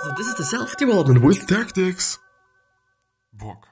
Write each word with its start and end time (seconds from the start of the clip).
So 0.00 0.12
this 0.16 0.28
is 0.28 0.34
the 0.36 0.44
self-development 0.44 1.22
with 1.22 1.44
tactics. 1.48 2.18
Book. 3.32 3.66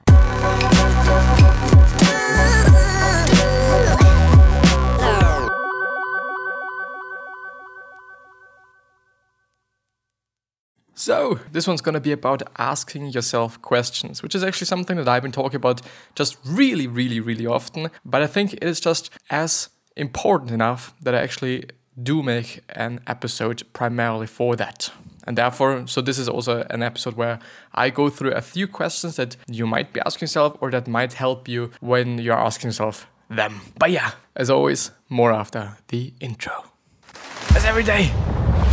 So, 10.93 11.39
this 11.53 11.65
one's 11.65 11.79
gonna 11.79 12.01
be 12.01 12.11
about 12.11 12.43
asking 12.57 13.07
yourself 13.11 13.61
questions, 13.61 14.21
which 14.21 14.35
is 14.35 14.43
actually 14.43 14.67
something 14.67 14.97
that 14.97 15.07
I've 15.07 15.23
been 15.23 15.31
talking 15.31 15.55
about 15.55 15.81
just 16.15 16.35
really, 16.45 16.87
really, 16.87 17.21
really 17.21 17.45
often. 17.45 17.89
But 18.03 18.21
I 18.21 18.27
think 18.27 18.51
it 18.51 18.63
is 18.63 18.81
just 18.81 19.09
as 19.29 19.69
important 19.95 20.51
enough 20.51 20.93
that 21.01 21.15
I 21.15 21.21
actually 21.21 21.69
do 22.03 22.21
make 22.21 22.59
an 22.69 22.99
episode 23.07 23.63
primarily 23.71 24.27
for 24.27 24.57
that. 24.57 24.91
And 25.27 25.37
therefore, 25.37 25.85
so 25.87 26.01
this 26.01 26.17
is 26.17 26.29
also 26.29 26.65
an 26.69 26.81
episode 26.81 27.15
where 27.15 27.39
I 27.73 27.89
go 27.89 28.09
through 28.09 28.31
a 28.31 28.41
few 28.41 28.67
questions 28.67 29.17
that 29.17 29.35
you 29.47 29.67
might 29.67 29.91
be 29.91 29.99
asking 30.05 30.27
yourself 30.27 30.55
or 30.61 30.71
that 30.71 30.87
might 30.87 31.13
help 31.13 31.47
you 31.49 31.71
when 31.81 32.17
you're 32.17 32.39
asking 32.39 32.69
yourself 32.69 33.07
them. 33.29 33.59
But 33.77 33.91
yeah, 33.91 34.11
as 34.35 34.49
always, 34.49 34.91
more 35.09 35.33
after 35.33 35.77
the 35.89 36.13
intro. 36.21 36.71
As 37.53 37.65
every 37.65 37.83
day. 37.83 38.11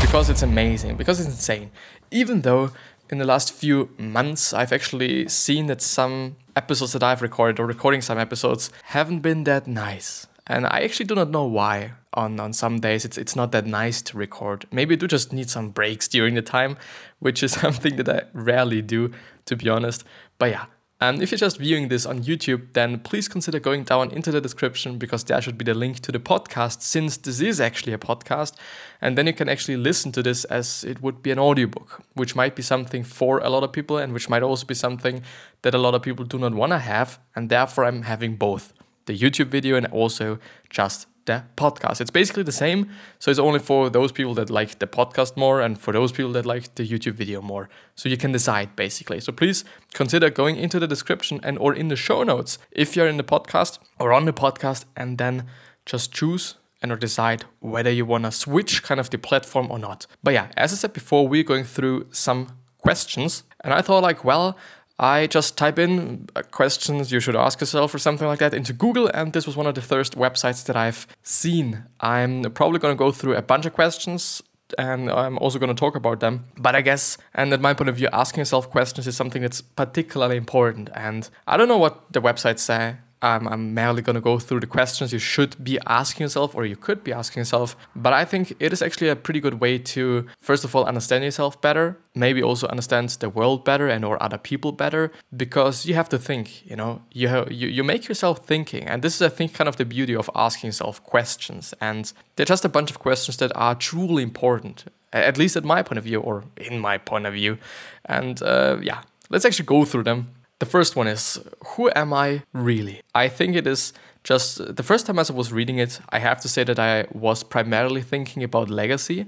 Because 0.01 0.31
it's 0.31 0.43
amazing, 0.43 0.97
because 0.97 1.19
it's 1.19 1.29
insane. 1.29 1.73
Even 2.13 2.43
though 2.43 2.71
in 3.11 3.19
the 3.19 3.25
last 3.25 3.53
few 3.53 3.91
months 3.99 4.53
I've 4.53 4.73
actually 4.73 5.29
seen 5.29 5.67
that 5.67 5.83
some 5.83 6.37
episodes 6.57 6.93
that 6.93 7.03
I've 7.03 7.21
recorded 7.21 7.59
or 7.59 7.67
recording 7.67 8.01
some 8.01 8.19
episodes 8.19 8.71
haven't 8.85 9.21
been 9.21 9.45
that 9.45 9.67
nice. 9.67 10.27
And 10.47 10.67
I 10.67 10.81
actually 10.81 11.07
do 11.07 11.15
not 11.15 11.31
know 11.31 11.45
why. 11.45 11.93
On, 12.17 12.39
on 12.39 12.53
some 12.53 12.79
days 12.79 13.05
it's 13.05 13.19
it's 13.19 13.35
not 13.35 13.51
that 13.51 13.67
nice 13.67 14.01
to 14.03 14.17
record. 14.17 14.67
Maybe 14.71 14.95
I 14.95 14.97
do 14.97 15.09
just 15.09 15.33
need 15.33 15.51
some 15.51 15.71
breaks 15.71 16.07
during 16.07 16.35
the 16.35 16.43
time, 16.43 16.77
which 17.19 17.43
is 17.43 17.53
something 17.61 17.97
that 17.97 18.09
I 18.09 18.23
rarely 18.33 18.83
do, 18.83 19.11
to 19.47 19.57
be 19.57 19.69
honest. 19.69 20.05
But 20.39 20.51
yeah, 20.51 20.67
and 21.01 21.21
if 21.21 21.31
you're 21.33 21.39
just 21.39 21.59
viewing 21.59 21.89
this 21.89 22.07
on 22.07 22.23
YouTube, 22.23 22.73
then 22.73 23.01
please 23.01 23.27
consider 23.27 23.59
going 23.59 23.83
down 23.83 24.11
into 24.13 24.31
the 24.31 24.41
description 24.41 24.97
because 24.97 25.25
there 25.25 25.41
should 25.43 25.59
be 25.59 25.65
the 25.65 25.75
link 25.75 26.01
to 26.01 26.13
the 26.13 26.21
podcast 26.21 26.83
since 26.83 27.17
this 27.17 27.41
is 27.41 27.61
actually 27.61 27.93
a 27.93 27.99
podcast. 27.99 28.55
And 29.01 29.19
then 29.19 29.27
you 29.27 29.33
can 29.33 29.49
actually 29.49 29.77
listen 29.77 30.13
to 30.13 30.23
this 30.23 30.45
as 30.45 30.85
it 30.85 31.03
would 31.03 31.23
be 31.23 31.33
an 31.33 31.39
audiobook, 31.39 32.03
which 32.15 32.37
might 32.37 32.55
be 32.55 32.63
something 32.63 33.03
for 33.03 33.39
a 33.41 33.51
lot 33.51 33.65
of 33.65 33.73
people 33.73 33.99
and 33.99 34.13
which 34.13 34.31
might 34.31 34.43
also 34.43 34.65
be 34.65 34.75
something 34.75 35.23
that 35.63 35.75
a 35.75 35.79
lot 35.79 35.95
of 35.95 36.03
people 36.03 36.25
do 36.25 36.39
not 36.39 36.55
want 36.55 36.71
to 36.71 36.79
have. 36.79 37.19
And 37.35 37.51
therefore, 37.51 37.85
I'm 37.85 38.03
having 38.03 38.37
both 38.37 38.73
the 39.07 39.17
YouTube 39.17 39.47
video 39.47 39.77
and 39.77 39.87
also 39.87 40.39
just 40.71 41.07
the 41.27 41.45
podcast. 41.57 42.01
It's 42.01 42.11
basically 42.11 42.43
the 42.43 42.53
same, 42.53 42.91
so 43.19 43.31
it's 43.31 43.41
only 43.41 43.59
for 43.59 43.89
those 43.89 44.13
people 44.13 44.35
that 44.35 44.51
like 44.51 44.79
the 44.79 44.87
podcast 44.87 45.37
more 45.37 45.61
and 45.61 45.79
for 45.79 45.93
those 45.93 46.13
people 46.13 46.33
that 46.33 46.47
like 46.47 46.75
the 46.75 46.87
YouTube 46.87 47.15
video 47.15 47.41
more. 47.41 47.69
So 47.95 48.09
you 48.09 48.17
can 48.17 48.33
decide 48.33 48.77
basically. 48.77 49.21
So 49.21 49.33
please 49.33 49.65
consider 49.95 50.31
going 50.31 50.57
into 50.57 50.79
the 50.79 50.87
description 50.87 51.41
and 51.43 51.59
or 51.59 51.75
in 51.75 51.89
the 51.89 51.97
show 51.97 52.23
notes 52.23 52.59
if 52.71 52.97
you're 52.97 53.09
in 53.09 53.17
the 53.17 53.25
podcast 53.25 53.79
or 53.99 54.13
on 54.13 54.25
the 54.25 54.33
podcast 54.33 54.85
and 54.97 55.19
then 55.19 55.47
just 55.87 56.13
choose 56.13 56.57
and 56.83 56.93
or 56.93 56.97
decide 56.97 57.45
whether 57.61 57.91
you 57.91 58.05
want 58.05 58.25
to 58.25 58.31
switch 58.31 58.83
kind 58.83 59.01
of 59.01 59.09
the 59.11 59.19
platform 59.19 59.71
or 59.71 59.79
not. 59.79 60.07
But 60.23 60.35
yeah, 60.35 60.49
as 60.57 60.73
I 60.73 60.77
said 60.77 60.93
before, 60.93 61.27
we're 61.27 61.43
going 61.43 61.65
through 61.65 62.09
some 62.11 62.59
questions 62.79 63.45
and 63.63 63.73
I 63.73 63.81
thought 63.81 64.03
like, 64.03 64.25
well, 64.25 64.59
I 64.99 65.27
just 65.27 65.59
type 65.59 65.79
in 65.79 66.29
uh, 66.37 66.43
questions 66.43 67.11
you 67.11 67.21
should 67.21 67.35
ask 67.35 67.61
yourself 67.61 67.95
or 67.95 67.99
something 67.99 68.29
like 68.29 68.39
that 68.39 68.55
into 68.55 68.73
Google, 68.73 69.09
and 69.09 69.33
this 69.33 69.47
was 69.47 69.57
one 69.57 69.67
of 69.67 69.75
the 69.75 69.83
first 69.83 70.17
websites 70.17 70.65
that 70.67 70.77
I've 70.77 71.07
seen. 71.23 71.85
I'm 72.01 72.43
probably 72.53 72.79
going 72.79 72.95
to 72.95 72.99
go 72.99 73.11
through 73.11 73.35
a 73.35 73.43
bunch 73.43 73.67
of 73.67 73.73
questions 73.73 74.43
and 74.79 75.11
I'm 75.11 75.39
also 75.39 75.59
going 75.59 75.75
to 75.75 75.79
talk 75.79 75.95
about 75.95 76.21
them. 76.21 76.47
But 76.57 76.75
I 76.75 76.81
guess, 76.81 77.19
and 77.35 77.53
at 77.53 77.61
my 77.61 77.75
point 77.75 77.91
of 77.91 77.97
view, 77.97 78.09
asking 78.13 78.41
yourself 78.41 78.71
questions 78.71 79.07
is 79.07 79.17
something 79.17 79.43
that's 79.43 79.61
particularly 79.61 80.37
important. 80.37 80.91
And 80.95 81.29
I 81.47 81.57
don't 81.57 81.69
know 81.69 81.79
what 81.79 82.13
the 82.13 82.21
websites 82.21 82.61
say 82.61 82.97
I'm 83.25 83.73
merely 83.73 84.03
going 84.03 84.15
to 84.15 84.21
go 84.21 84.39
through 84.39 84.61
the 84.61 84.67
questions 84.67 85.13
you 85.13 85.19
should 85.19 85.63
be 85.63 85.79
asking 85.87 86.25
yourself 86.25 86.55
or 86.55 86.67
you 86.67 86.77
could 86.77 87.03
be 87.03 87.13
asking 87.13 87.41
yourself. 87.41 87.75
But 87.97 88.13
I 88.13 88.25
think 88.25 88.55
it 88.61 88.73
is 88.73 88.83
actually 88.83 89.09
a 89.09 89.17
pretty 89.17 89.41
good 89.41 89.61
way 89.61 89.79
to, 89.79 90.27
first 90.39 90.65
of 90.65 90.77
all, 90.77 90.85
understand 90.85 91.25
yourself 91.25 91.61
better, 91.61 91.97
maybe 92.15 92.43
also 92.43 92.67
understand 92.69 93.09
the 93.21 93.31
world 93.31 93.65
better 93.65 93.89
and 93.89 94.05
or 94.05 94.23
other 94.23 94.37
people 94.37 94.73
better, 94.73 95.11
because 95.35 95.87
you 95.87 95.95
have 95.95 96.09
to 96.11 96.19
think, 96.19 96.69
you 96.69 96.77
know, 96.77 97.03
you, 97.13 97.29
have, 97.29 97.51
you, 97.51 97.69
you 97.69 97.83
make 97.83 98.09
yourself 98.09 98.47
thinking. 98.47 98.87
And 98.87 99.03
this 99.03 99.17
is, 99.17 99.23
I 99.23 99.31
think, 99.31 99.55
kind 99.55 99.69
of 99.69 99.77
the 99.77 99.87
beauty 99.87 100.15
of 100.15 100.29
asking 100.35 100.69
yourself 100.69 101.03
questions. 101.03 101.73
And 101.81 102.13
they're 102.37 102.47
just 102.47 102.65
a 102.65 102.69
bunch 102.69 102.91
of 102.91 102.99
questions 102.99 103.39
that 103.39 103.53
are 103.57 103.75
truly 103.75 104.23
important, 104.23 104.85
at 105.13 105.39
least 105.39 105.57
at 105.57 105.65
my 105.65 105.83
point 105.83 105.99
of 105.99 106.05
view 106.05 106.21
or 106.21 106.45
in 106.57 106.79
my 106.79 106.99
point 106.99 107.27
of 107.27 107.33
view. 107.33 107.57
And 108.05 108.43
uh, 108.43 108.79
yeah, 108.83 109.01
let's 109.31 109.47
actually 109.47 109.67
go 109.67 109.87
through 109.87 110.05
them 110.05 110.29
the 110.59 110.67
first 110.67 110.97
one 110.97 111.09
is 111.09 111.41
Who 111.75 111.91
am 111.95 112.13
I 112.13 112.43
really? 112.53 113.03
I 113.15 113.29
think 113.29 113.57
it 113.57 113.67
is 113.67 113.93
just 114.23 114.77
the 114.77 114.83
first 114.83 115.07
time 115.07 115.19
as 115.19 115.31
I 115.31 115.35
was 115.35 115.53
reading 115.53 115.79
it, 115.79 116.01
I 116.09 116.19
have 116.19 116.41
to 116.41 116.49
say 116.49 116.65
that 116.65 116.79
I 116.79 117.07
was 117.13 117.45
primarily 117.45 118.03
thinking 118.03 118.43
about 118.43 118.71
legacy, 118.71 119.27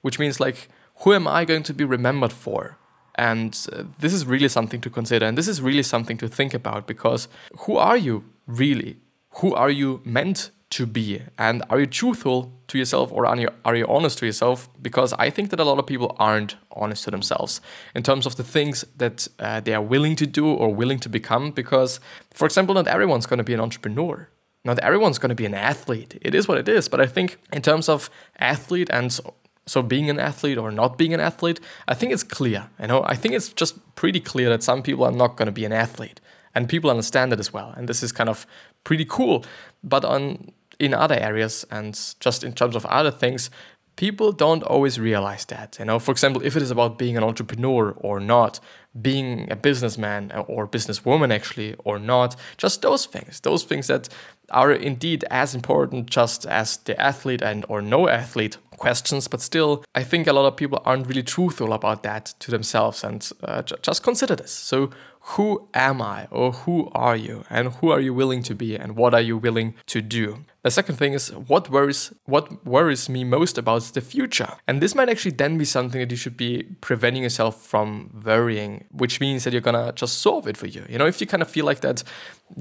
which 0.00 0.18
means 0.18 0.40
like, 0.40 0.68
who 1.00 1.12
am 1.12 1.28
I 1.28 1.44
going 1.44 1.62
to 1.64 1.74
be 1.74 1.84
remembered 1.84 2.32
for? 2.32 2.78
And 3.14 3.58
uh, 3.72 3.82
this 3.98 4.12
is 4.14 4.24
really 4.24 4.48
something 4.48 4.80
to 4.80 4.90
consider, 4.90 5.26
and 5.26 5.36
this 5.36 5.48
is 5.48 5.60
really 5.60 5.82
something 5.82 6.16
to 6.18 6.28
think 6.28 6.54
about 6.54 6.86
because 6.86 7.28
who 7.58 7.76
are 7.76 7.96
you 7.96 8.24
really? 8.46 8.96
Who 9.40 9.54
are 9.54 9.70
you 9.70 10.00
meant 10.04 10.50
to 10.70 10.86
be? 10.86 11.22
And 11.38 11.62
are 11.70 11.80
you 11.80 11.86
truthful 11.86 12.52
to 12.68 12.78
yourself 12.78 13.10
or 13.12 13.26
are 13.26 13.36
you, 13.36 13.48
are 13.64 13.74
you 13.74 13.86
honest 13.86 14.18
to 14.18 14.26
yourself? 14.26 14.68
Because 14.80 15.12
I 15.14 15.30
think 15.30 15.50
that 15.50 15.60
a 15.60 15.64
lot 15.64 15.78
of 15.78 15.86
people 15.86 16.14
aren't 16.18 16.56
honest 16.72 17.04
to 17.04 17.10
themselves 17.10 17.60
in 17.94 18.02
terms 18.02 18.26
of 18.26 18.36
the 18.36 18.44
things 18.44 18.84
that 18.96 19.28
uh, 19.38 19.60
they 19.60 19.74
are 19.74 19.82
willing 19.82 20.16
to 20.16 20.26
do 20.26 20.46
or 20.46 20.72
willing 20.74 21.00
to 21.00 21.08
become. 21.08 21.50
Because, 21.50 22.00
for 22.32 22.44
example, 22.44 22.74
not 22.74 22.86
everyone's 22.86 23.26
going 23.26 23.38
to 23.38 23.44
be 23.44 23.54
an 23.54 23.60
entrepreneur. 23.60 24.28
Not 24.64 24.78
everyone's 24.80 25.18
going 25.18 25.30
to 25.30 25.34
be 25.34 25.46
an 25.46 25.54
athlete. 25.54 26.18
It 26.20 26.34
is 26.34 26.46
what 26.46 26.58
it 26.58 26.68
is. 26.68 26.88
But 26.88 27.00
I 27.00 27.06
think 27.06 27.38
in 27.52 27.62
terms 27.62 27.88
of 27.88 28.10
athlete 28.38 28.90
and 28.90 29.12
so, 29.12 29.34
so 29.64 29.82
being 29.82 30.10
an 30.10 30.18
athlete 30.18 30.58
or 30.58 30.70
not 30.70 30.98
being 30.98 31.14
an 31.14 31.20
athlete, 31.20 31.60
I 31.86 31.94
think 31.94 32.12
it's 32.12 32.22
clear. 32.22 32.68
You 32.80 32.88
know, 32.88 33.04
I 33.04 33.14
think 33.14 33.34
it's 33.34 33.50
just 33.50 33.94
pretty 33.94 34.20
clear 34.20 34.48
that 34.50 34.62
some 34.62 34.82
people 34.82 35.04
are 35.04 35.12
not 35.12 35.36
going 35.36 35.46
to 35.46 35.52
be 35.52 35.64
an 35.64 35.72
athlete, 35.72 36.20
and 36.54 36.68
people 36.68 36.90
understand 36.90 37.32
it 37.32 37.40
as 37.40 37.52
well. 37.52 37.74
And 37.76 37.88
this 37.88 38.02
is 38.02 38.10
kind 38.10 38.28
of 38.28 38.46
pretty 38.84 39.04
cool. 39.04 39.44
But 39.84 40.04
on 40.04 40.52
in 40.78 40.94
other 40.94 41.16
areas 41.16 41.66
and 41.70 41.98
just 42.20 42.44
in 42.44 42.52
terms 42.52 42.76
of 42.76 42.86
other 42.86 43.10
things, 43.10 43.50
people 43.96 44.30
don't 44.30 44.62
always 44.62 44.98
realize 44.98 45.44
that. 45.46 45.76
You 45.78 45.84
know, 45.86 45.98
for 45.98 46.12
example, 46.12 46.40
if 46.44 46.56
it 46.56 46.62
is 46.62 46.70
about 46.70 46.98
being 46.98 47.16
an 47.16 47.24
entrepreneur 47.24 47.90
or 47.98 48.20
not, 48.20 48.60
being 49.00 49.50
a 49.50 49.56
businessman 49.56 50.32
or 50.46 50.68
businesswoman 50.68 51.34
actually 51.34 51.74
or 51.84 51.98
not, 51.98 52.36
just 52.56 52.82
those 52.82 53.06
things, 53.06 53.40
those 53.40 53.64
things 53.64 53.88
that 53.88 54.08
are 54.50 54.72
indeed 54.72 55.24
as 55.30 55.54
important 55.54 56.08
just 56.08 56.46
as 56.46 56.78
the 56.78 56.98
athlete 57.00 57.42
and 57.42 57.66
or 57.68 57.82
no 57.82 58.08
athlete 58.08 58.56
questions, 58.78 59.28
but 59.28 59.42
still, 59.42 59.84
I 59.94 60.04
think 60.04 60.26
a 60.26 60.32
lot 60.32 60.46
of 60.46 60.56
people 60.56 60.80
aren't 60.84 61.06
really 61.06 61.24
truthful 61.24 61.72
about 61.72 62.02
that 62.04 62.34
to 62.38 62.50
themselves. 62.50 63.04
And 63.04 63.28
uh, 63.42 63.62
just 63.62 64.02
consider 64.02 64.36
this. 64.36 64.52
So, 64.52 64.90
who 65.32 65.68
am 65.74 66.00
I 66.00 66.26
or 66.30 66.52
who 66.52 66.88
are 66.94 67.16
you 67.16 67.44
and 67.50 67.74
who 67.74 67.90
are 67.90 68.00
you 68.00 68.14
willing 68.14 68.42
to 68.44 68.54
be 68.54 68.76
and 68.76 68.96
what 68.96 69.12
are 69.12 69.20
you 69.20 69.36
willing 69.36 69.74
to 69.86 70.00
do? 70.00 70.44
The 70.62 70.70
second 70.70 70.96
thing 70.96 71.12
is 71.12 71.28
what 71.28 71.70
worries 71.70 72.12
what 72.24 72.64
worries 72.66 73.08
me 73.08 73.24
most 73.24 73.58
about 73.58 73.82
the 73.94 74.00
future. 74.00 74.54
And 74.66 74.80
this 74.80 74.94
might 74.94 75.08
actually 75.08 75.32
then 75.32 75.58
be 75.58 75.64
something 75.64 76.00
that 76.00 76.10
you 76.10 76.16
should 76.16 76.36
be 76.36 76.64
preventing 76.80 77.22
yourself 77.22 77.62
from 77.62 78.22
worrying, 78.24 78.86
which 78.90 79.20
means 79.20 79.44
that 79.44 79.52
you're 79.52 79.62
gonna 79.62 79.92
just 79.92 80.18
solve 80.18 80.48
it 80.48 80.56
for 80.56 80.66
you. 80.66 80.84
You 80.88 80.98
know, 80.98 81.06
if 81.06 81.20
you 81.20 81.26
kind 81.26 81.42
of 81.42 81.50
feel 81.50 81.66
like 81.66 81.80
that 81.80 82.02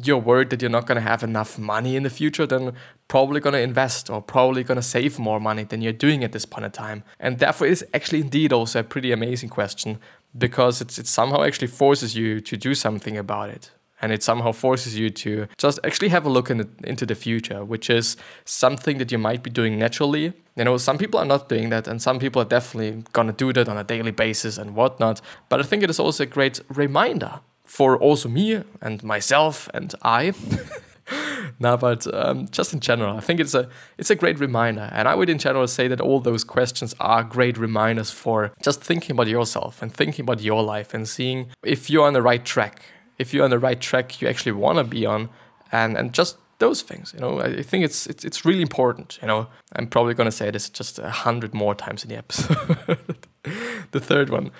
you're 0.03 0.17
worried 0.17 0.49
that 0.49 0.61
you're 0.61 0.69
not 0.69 0.85
gonna 0.85 1.01
have 1.01 1.23
enough 1.23 1.57
money 1.57 1.95
in 1.95 2.03
the 2.03 2.09
future, 2.09 2.45
then 2.45 2.73
probably 3.07 3.39
gonna 3.39 3.59
invest 3.59 4.09
or 4.09 4.21
probably 4.21 4.63
gonna 4.63 4.81
save 4.81 5.17
more 5.17 5.39
money 5.39 5.63
than 5.63 5.81
you're 5.81 5.93
doing 5.93 6.23
at 6.23 6.33
this 6.33 6.45
point 6.45 6.65
in 6.65 6.71
time. 6.71 7.03
And 7.19 7.39
therefore 7.39 7.67
it's 7.67 7.83
actually 7.93 8.21
indeed 8.21 8.51
also 8.53 8.81
a 8.81 8.83
pretty 8.83 9.11
amazing 9.11 9.49
question 9.49 9.99
because 10.37 10.81
it's, 10.81 10.97
it 10.97 11.07
somehow 11.07 11.43
actually 11.43 11.67
forces 11.67 12.15
you 12.15 12.41
to 12.41 12.57
do 12.57 12.73
something 12.73 13.17
about 13.17 13.49
it 13.49 13.71
and 14.01 14.11
it 14.11 14.23
somehow 14.23 14.51
forces 14.51 14.97
you 14.97 15.09
to 15.09 15.47
just 15.57 15.79
actually 15.83 16.09
have 16.09 16.25
a 16.25 16.29
look 16.29 16.49
in 16.49 16.57
the, 16.57 16.67
into 16.83 17.05
the 17.05 17.15
future, 17.15 17.65
which 17.65 17.89
is 17.89 18.15
something 18.45 18.97
that 18.99 19.11
you 19.11 19.17
might 19.17 19.41
be 19.43 19.49
doing 19.49 19.79
naturally. 19.79 20.33
You 20.55 20.65
know, 20.65 20.77
some 20.77 20.97
people 20.97 21.19
are 21.19 21.25
not 21.25 21.49
doing 21.49 21.69
that, 21.69 21.87
and 21.87 22.01
some 22.01 22.19
people 22.19 22.41
are 22.41 22.45
definitely 22.45 23.03
gonna 23.13 23.33
do 23.33 23.51
that 23.53 23.67
on 23.67 23.77
a 23.77 23.83
daily 23.83 24.11
basis 24.11 24.57
and 24.57 24.75
whatnot. 24.75 25.21
But 25.49 25.59
I 25.59 25.63
think 25.63 25.83
it 25.83 25.89
is 25.89 25.99
also 25.99 26.23
a 26.23 26.27
great 26.27 26.59
reminder 26.69 27.39
for 27.63 27.97
also 27.97 28.29
me 28.29 28.63
and 28.81 29.03
myself 29.03 29.69
and 29.73 29.93
I. 30.03 30.33
no, 31.59 31.77
but 31.77 32.11
um, 32.13 32.47
just 32.49 32.73
in 32.73 32.79
general, 32.79 33.15
I 33.15 33.19
think 33.19 33.39
it's 33.39 33.53
a 33.53 33.69
it's 33.97 34.09
a 34.09 34.15
great 34.15 34.39
reminder, 34.39 34.89
and 34.91 35.07
I 35.07 35.15
would 35.15 35.29
in 35.29 35.37
general 35.37 35.67
say 35.67 35.87
that 35.87 36.01
all 36.01 36.19
those 36.19 36.43
questions 36.43 36.95
are 36.99 37.23
great 37.23 37.57
reminders 37.57 38.11
for 38.11 38.51
just 38.61 38.83
thinking 38.83 39.11
about 39.11 39.27
yourself 39.27 39.81
and 39.81 39.93
thinking 39.93 40.23
about 40.23 40.41
your 40.41 40.63
life 40.63 40.93
and 40.93 41.07
seeing 41.07 41.47
if 41.63 41.89
you're 41.89 42.05
on 42.05 42.13
the 42.13 42.21
right 42.21 42.43
track, 42.43 42.81
if 43.17 43.33
you're 43.33 43.43
on 43.43 43.51
the 43.51 43.59
right 43.59 43.79
track 43.79 44.21
you 44.21 44.27
actually 44.27 44.51
want 44.51 44.77
to 44.77 44.83
be 44.83 45.05
on, 45.05 45.29
and 45.71 45.97
and 45.97 46.13
just 46.13 46.37
those 46.59 46.81
things. 46.81 47.13
You 47.13 47.19
know, 47.19 47.39
I 47.39 47.61
think 47.61 47.85
it's 47.85 48.07
it's 48.07 48.25
it's 48.25 48.45
really 48.45 48.61
important. 48.61 49.19
You 49.21 49.27
know, 49.27 49.47
I'm 49.75 49.87
probably 49.87 50.13
gonna 50.13 50.31
say 50.31 50.51
this 50.51 50.69
just 50.69 50.99
a 50.99 51.09
hundred 51.09 51.53
more 51.53 51.75
times 51.75 52.03
in 52.03 52.09
the 52.09 52.17
episode. 52.17 52.97
the 53.91 53.99
third 53.99 54.29
one, 54.29 54.51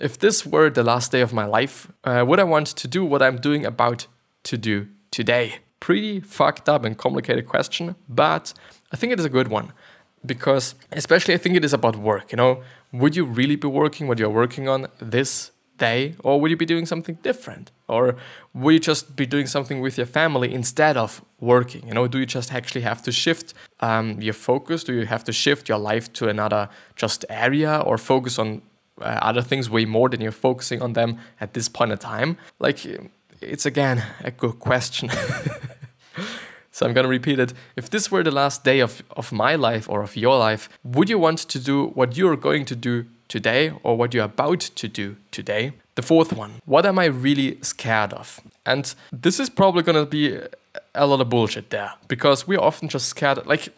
if 0.00 0.18
this 0.18 0.46
were 0.46 0.70
the 0.70 0.84
last 0.84 1.12
day 1.12 1.20
of 1.20 1.32
my 1.32 1.46
life, 1.46 1.90
uh, 2.04 2.24
would 2.26 2.40
I 2.40 2.44
want 2.44 2.68
to 2.68 2.88
do 2.88 3.04
what 3.04 3.22
I'm 3.22 3.38
doing 3.38 3.64
about 3.64 4.06
to 4.44 4.56
do 4.56 4.88
today? 5.10 5.56
Pretty 5.80 6.20
fucked 6.20 6.68
up 6.68 6.84
and 6.84 6.96
complicated 6.96 7.46
question, 7.46 7.96
but 8.08 8.54
I 8.92 8.96
think 8.96 9.12
it 9.12 9.20
is 9.20 9.26
a 9.26 9.30
good 9.30 9.48
one 9.48 9.72
because, 10.24 10.74
especially, 10.92 11.34
I 11.34 11.36
think 11.36 11.54
it 11.56 11.64
is 11.64 11.72
about 11.72 11.96
work. 11.96 12.32
You 12.32 12.36
know, 12.36 12.62
would 12.92 13.14
you 13.14 13.24
really 13.24 13.56
be 13.56 13.68
working 13.68 14.08
what 14.08 14.18
you're 14.18 14.30
working 14.30 14.68
on 14.68 14.88
this 14.98 15.52
day, 15.78 16.14
or 16.24 16.40
would 16.40 16.50
you 16.50 16.56
be 16.56 16.66
doing 16.66 16.86
something 16.86 17.16
different? 17.22 17.70
Or 17.88 18.16
would 18.54 18.72
you 18.74 18.80
just 18.80 19.16
be 19.16 19.26
doing 19.26 19.46
something 19.46 19.80
with 19.80 19.96
your 19.96 20.06
family 20.06 20.52
instead 20.52 20.96
of 20.96 21.22
working? 21.40 21.86
You 21.86 21.94
know, 21.94 22.08
do 22.08 22.18
you 22.18 22.26
just 22.26 22.52
actually 22.52 22.80
have 22.82 23.02
to 23.02 23.12
shift 23.12 23.54
um, 23.80 24.20
your 24.20 24.34
focus? 24.34 24.84
Do 24.84 24.94
you 24.94 25.06
have 25.06 25.24
to 25.24 25.32
shift 25.32 25.68
your 25.68 25.78
life 25.78 26.12
to 26.14 26.28
another 26.28 26.68
just 26.96 27.24
area 27.28 27.82
or 27.84 27.98
focus 27.98 28.38
on 28.38 28.62
uh, 29.00 29.18
other 29.22 29.42
things 29.42 29.68
way 29.68 29.84
more 29.84 30.08
than 30.08 30.20
you're 30.20 30.32
focusing 30.32 30.80
on 30.82 30.94
them 30.94 31.18
at 31.40 31.54
this 31.54 31.68
point 31.68 31.92
in 31.92 31.98
time? 31.98 32.38
Like, 32.58 32.84
it's 33.40 33.66
again 33.66 34.04
a 34.24 34.30
good 34.30 34.58
question. 34.58 35.10
so 36.70 36.86
I'm 36.86 36.92
gonna 36.92 37.08
repeat 37.08 37.38
it. 37.38 37.52
If 37.76 37.90
this 37.90 38.10
were 38.10 38.22
the 38.22 38.30
last 38.30 38.64
day 38.64 38.80
of, 38.80 39.02
of 39.16 39.32
my 39.32 39.54
life 39.54 39.88
or 39.88 40.02
of 40.02 40.16
your 40.16 40.38
life, 40.38 40.68
would 40.84 41.08
you 41.08 41.18
want 41.18 41.38
to 41.38 41.58
do 41.58 41.88
what 41.88 42.16
you're 42.16 42.36
going 42.36 42.64
to 42.66 42.76
do 42.76 43.06
today 43.28 43.72
or 43.82 43.96
what 43.96 44.14
you're 44.14 44.24
about 44.24 44.60
to 44.60 44.88
do 44.88 45.16
today? 45.30 45.72
The 45.94 46.02
fourth 46.02 46.32
one, 46.32 46.60
what 46.66 46.84
am 46.84 46.98
I 46.98 47.06
really 47.06 47.58
scared 47.62 48.12
of? 48.12 48.40
And 48.64 48.94
this 49.12 49.40
is 49.40 49.48
probably 49.48 49.82
gonna 49.82 50.06
be 50.06 50.40
a 50.94 51.06
lot 51.06 51.20
of 51.20 51.28
bullshit 51.28 51.70
there 51.70 51.92
because 52.08 52.46
we're 52.46 52.60
often 52.60 52.88
just 52.88 53.08
scared. 53.08 53.46
Like, 53.46 53.68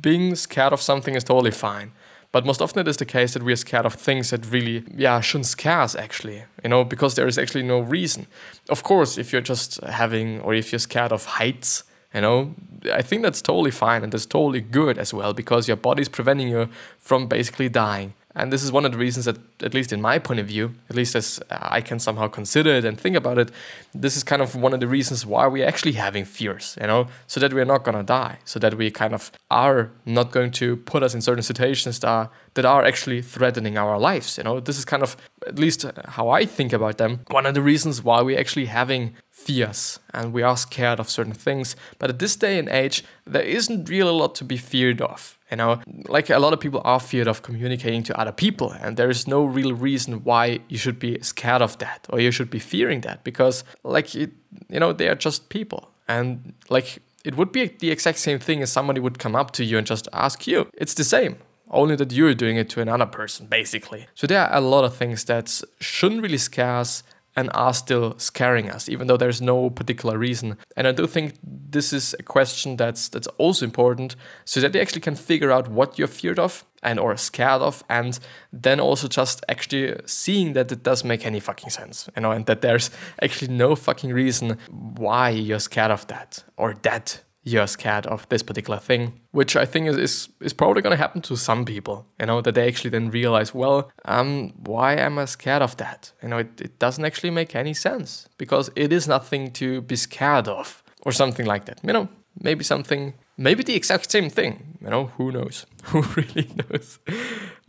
being 0.00 0.34
scared 0.34 0.72
of 0.72 0.80
something 0.80 1.14
is 1.14 1.24
totally 1.24 1.50
fine. 1.50 1.92
But 2.32 2.46
most 2.46 2.62
often 2.62 2.80
it 2.80 2.88
is 2.88 2.96
the 2.96 3.04
case 3.04 3.34
that 3.34 3.42
we 3.42 3.52
are 3.52 3.56
scared 3.56 3.86
of 3.86 3.94
things 3.94 4.30
that 4.30 4.46
really, 4.46 4.84
yeah, 4.94 5.20
shouldn't 5.20 5.46
scare 5.46 5.80
us 5.80 5.96
actually, 5.96 6.44
you 6.62 6.70
know, 6.70 6.84
because 6.84 7.16
there 7.16 7.26
is 7.26 7.38
actually 7.38 7.64
no 7.64 7.80
reason. 7.80 8.26
Of 8.68 8.84
course, 8.84 9.18
if 9.18 9.32
you're 9.32 9.42
just 9.42 9.80
having, 9.82 10.40
or 10.42 10.54
if 10.54 10.70
you're 10.70 10.78
scared 10.78 11.10
of 11.10 11.24
heights, 11.24 11.82
you 12.14 12.20
know, 12.20 12.54
I 12.92 13.02
think 13.02 13.22
that's 13.22 13.42
totally 13.42 13.72
fine 13.72 14.04
and 14.04 14.12
that's 14.12 14.26
totally 14.26 14.60
good 14.60 14.96
as 14.98 15.12
well 15.12 15.32
because 15.32 15.66
your 15.66 15.76
body's 15.76 16.08
preventing 16.08 16.48
you 16.48 16.68
from 16.98 17.26
basically 17.26 17.68
dying. 17.68 18.14
And 18.36 18.52
this 18.52 18.62
is 18.62 18.70
one 18.70 18.84
of 18.84 18.92
the 18.92 18.98
reasons 18.98 19.24
that, 19.24 19.38
at 19.60 19.74
least 19.74 19.92
in 19.92 20.00
my 20.00 20.18
point 20.18 20.38
of 20.38 20.46
view, 20.46 20.74
at 20.88 20.94
least 20.94 21.16
as 21.16 21.40
uh, 21.50 21.58
I 21.60 21.80
can 21.80 21.98
somehow 21.98 22.28
consider 22.28 22.70
it 22.70 22.84
and 22.84 22.98
think 22.98 23.16
about 23.16 23.38
it, 23.38 23.50
this 23.92 24.16
is 24.16 24.22
kind 24.22 24.40
of 24.40 24.54
one 24.54 24.72
of 24.72 24.78
the 24.78 24.86
reasons 24.86 25.26
why 25.26 25.46
we're 25.48 25.66
actually 25.66 25.92
having 25.92 26.24
fears, 26.24 26.78
you 26.80 26.86
know, 26.86 27.08
so 27.26 27.40
that 27.40 27.52
we're 27.52 27.64
not 27.64 27.82
gonna 27.82 28.04
die, 28.04 28.38
so 28.44 28.60
that 28.60 28.74
we 28.74 28.90
kind 28.90 29.14
of 29.14 29.32
are 29.50 29.90
not 30.06 30.30
going 30.30 30.52
to 30.52 30.76
put 30.76 31.02
us 31.02 31.12
in 31.12 31.20
certain 31.20 31.42
situations 31.42 31.98
that 32.00 32.08
are, 32.08 32.30
that 32.54 32.64
are 32.64 32.84
actually 32.84 33.20
threatening 33.20 33.76
our 33.76 33.98
lives, 33.98 34.38
you 34.38 34.44
know. 34.44 34.60
This 34.60 34.78
is 34.78 34.84
kind 34.84 35.02
of, 35.02 35.16
at 35.46 35.58
least 35.58 35.84
how 36.06 36.28
I 36.28 36.44
think 36.44 36.72
about 36.72 36.98
them, 36.98 37.20
one 37.30 37.46
of 37.46 37.54
the 37.54 37.62
reasons 37.62 38.02
why 38.02 38.22
we're 38.22 38.38
actually 38.38 38.66
having 38.66 39.14
fears 39.30 39.98
and 40.12 40.32
we 40.32 40.42
are 40.42 40.56
scared 40.56 41.00
of 41.00 41.08
certain 41.08 41.32
things. 41.32 41.76
But 41.98 42.10
at 42.10 42.18
this 42.18 42.36
day 42.36 42.58
and 42.58 42.68
age, 42.68 43.04
there 43.26 43.42
isn't 43.42 43.88
really 43.88 44.10
a 44.10 44.12
lot 44.12 44.34
to 44.36 44.44
be 44.44 44.56
feared 44.56 45.00
of 45.00 45.38
you 45.50 45.56
know, 45.56 45.80
like 46.08 46.30
a 46.30 46.38
lot 46.38 46.52
of 46.52 46.60
people 46.60 46.80
are 46.84 47.00
feared 47.00 47.26
of 47.26 47.42
communicating 47.42 48.02
to 48.04 48.18
other 48.18 48.32
people, 48.32 48.70
and 48.70 48.96
there 48.96 49.10
is 49.10 49.26
no 49.26 49.44
real 49.44 49.72
reason 49.72 50.22
why 50.22 50.60
you 50.68 50.78
should 50.78 50.98
be 50.98 51.18
scared 51.22 51.60
of 51.60 51.78
that 51.78 52.06
or 52.10 52.20
you 52.20 52.30
should 52.30 52.50
be 52.50 52.60
fearing 52.60 53.00
that 53.00 53.24
because, 53.24 53.64
like, 53.82 54.14
it, 54.14 54.30
you 54.68 54.78
know, 54.78 54.92
they 54.92 55.08
are 55.08 55.16
just 55.16 55.48
people, 55.48 55.90
and 56.06 56.54
like 56.68 57.00
it 57.24 57.36
would 57.36 57.52
be 57.52 57.66
the 57.66 57.90
exact 57.90 58.18
same 58.18 58.38
thing 58.38 58.62
as 58.62 58.70
somebody 58.70 59.00
would 59.00 59.18
come 59.18 59.34
up 59.34 59.50
to 59.52 59.64
you 59.64 59.76
and 59.76 59.86
just 59.86 60.08
ask 60.12 60.46
you. 60.46 60.68
It's 60.74 60.94
the 60.94 61.04
same 61.04 61.36
only 61.70 61.96
that 61.96 62.12
you're 62.12 62.34
doing 62.34 62.56
it 62.56 62.68
to 62.70 62.80
another 62.80 63.06
person, 63.06 63.46
basically. 63.46 64.06
So 64.14 64.26
there 64.26 64.40
are 64.40 64.56
a 64.56 64.60
lot 64.60 64.84
of 64.84 64.96
things 64.96 65.24
that 65.24 65.62
shouldn't 65.80 66.22
really 66.22 66.38
scare 66.38 66.76
us 66.76 67.02
and 67.36 67.48
are 67.54 67.72
still 67.72 68.18
scaring 68.18 68.68
us, 68.68 68.88
even 68.88 69.06
though 69.06 69.16
there's 69.16 69.40
no 69.40 69.70
particular 69.70 70.18
reason. 70.18 70.58
And 70.76 70.88
I 70.88 70.92
do 70.92 71.06
think 71.06 71.34
this 71.42 71.92
is 71.92 72.14
a 72.18 72.24
question 72.24 72.76
that's 72.76 73.08
that's 73.08 73.28
also 73.38 73.64
important, 73.64 74.16
so 74.44 74.60
that 74.60 74.72
they 74.72 74.80
actually 74.80 75.00
can 75.00 75.14
figure 75.14 75.52
out 75.52 75.68
what 75.68 75.96
you're 75.96 76.08
feared 76.08 76.40
of 76.40 76.64
and 76.82 76.98
or 76.98 77.16
scared 77.16 77.62
of, 77.62 77.84
and 77.88 78.18
then 78.52 78.80
also 78.80 79.06
just 79.06 79.44
actually 79.48 79.94
seeing 80.06 80.54
that 80.54 80.72
it 80.72 80.82
does 80.82 81.04
make 81.04 81.24
any 81.24 81.38
fucking 81.38 81.70
sense, 81.70 82.08
you 82.16 82.22
know, 82.22 82.32
and 82.32 82.46
that 82.46 82.62
there's 82.62 82.90
actually 83.22 83.52
no 83.52 83.76
fucking 83.76 84.12
reason 84.12 84.58
why 84.68 85.28
you're 85.28 85.60
scared 85.60 85.92
of 85.92 86.06
that 86.08 86.42
or 86.56 86.74
that 86.82 87.22
you're 87.42 87.66
scared 87.66 88.06
of 88.06 88.28
this 88.28 88.42
particular 88.42 88.78
thing, 88.78 89.20
which 89.30 89.56
I 89.56 89.64
think 89.64 89.86
is, 89.86 89.96
is, 89.96 90.28
is 90.40 90.52
probably 90.52 90.82
going 90.82 90.92
to 90.92 91.02
happen 91.02 91.22
to 91.22 91.36
some 91.36 91.64
people, 91.64 92.06
you 92.18 92.26
know, 92.26 92.40
that 92.42 92.54
they 92.54 92.68
actually 92.68 92.90
then 92.90 93.10
realize, 93.10 93.54
well, 93.54 93.90
um, 94.04 94.52
why 94.58 94.96
am 94.96 95.18
I 95.18 95.24
scared 95.24 95.62
of 95.62 95.76
that? 95.78 96.12
You 96.22 96.28
know, 96.28 96.38
it, 96.38 96.60
it 96.60 96.78
doesn't 96.78 97.04
actually 97.04 97.30
make 97.30 97.56
any 97.56 97.72
sense 97.72 98.28
because 98.36 98.70
it 98.76 98.92
is 98.92 99.08
nothing 99.08 99.52
to 99.52 99.80
be 99.80 99.96
scared 99.96 100.48
of 100.48 100.82
or 101.02 101.12
something 101.12 101.46
like 101.46 101.64
that. 101.64 101.80
You 101.82 101.94
know, 101.94 102.08
maybe 102.38 102.62
something, 102.62 103.14
maybe 103.38 103.62
the 103.62 103.74
exact 103.74 104.10
same 104.10 104.28
thing, 104.28 104.76
you 104.80 104.90
know, 104.90 105.06
who 105.16 105.32
knows? 105.32 105.64
who 105.84 106.02
really 106.02 106.50
knows? 106.54 106.98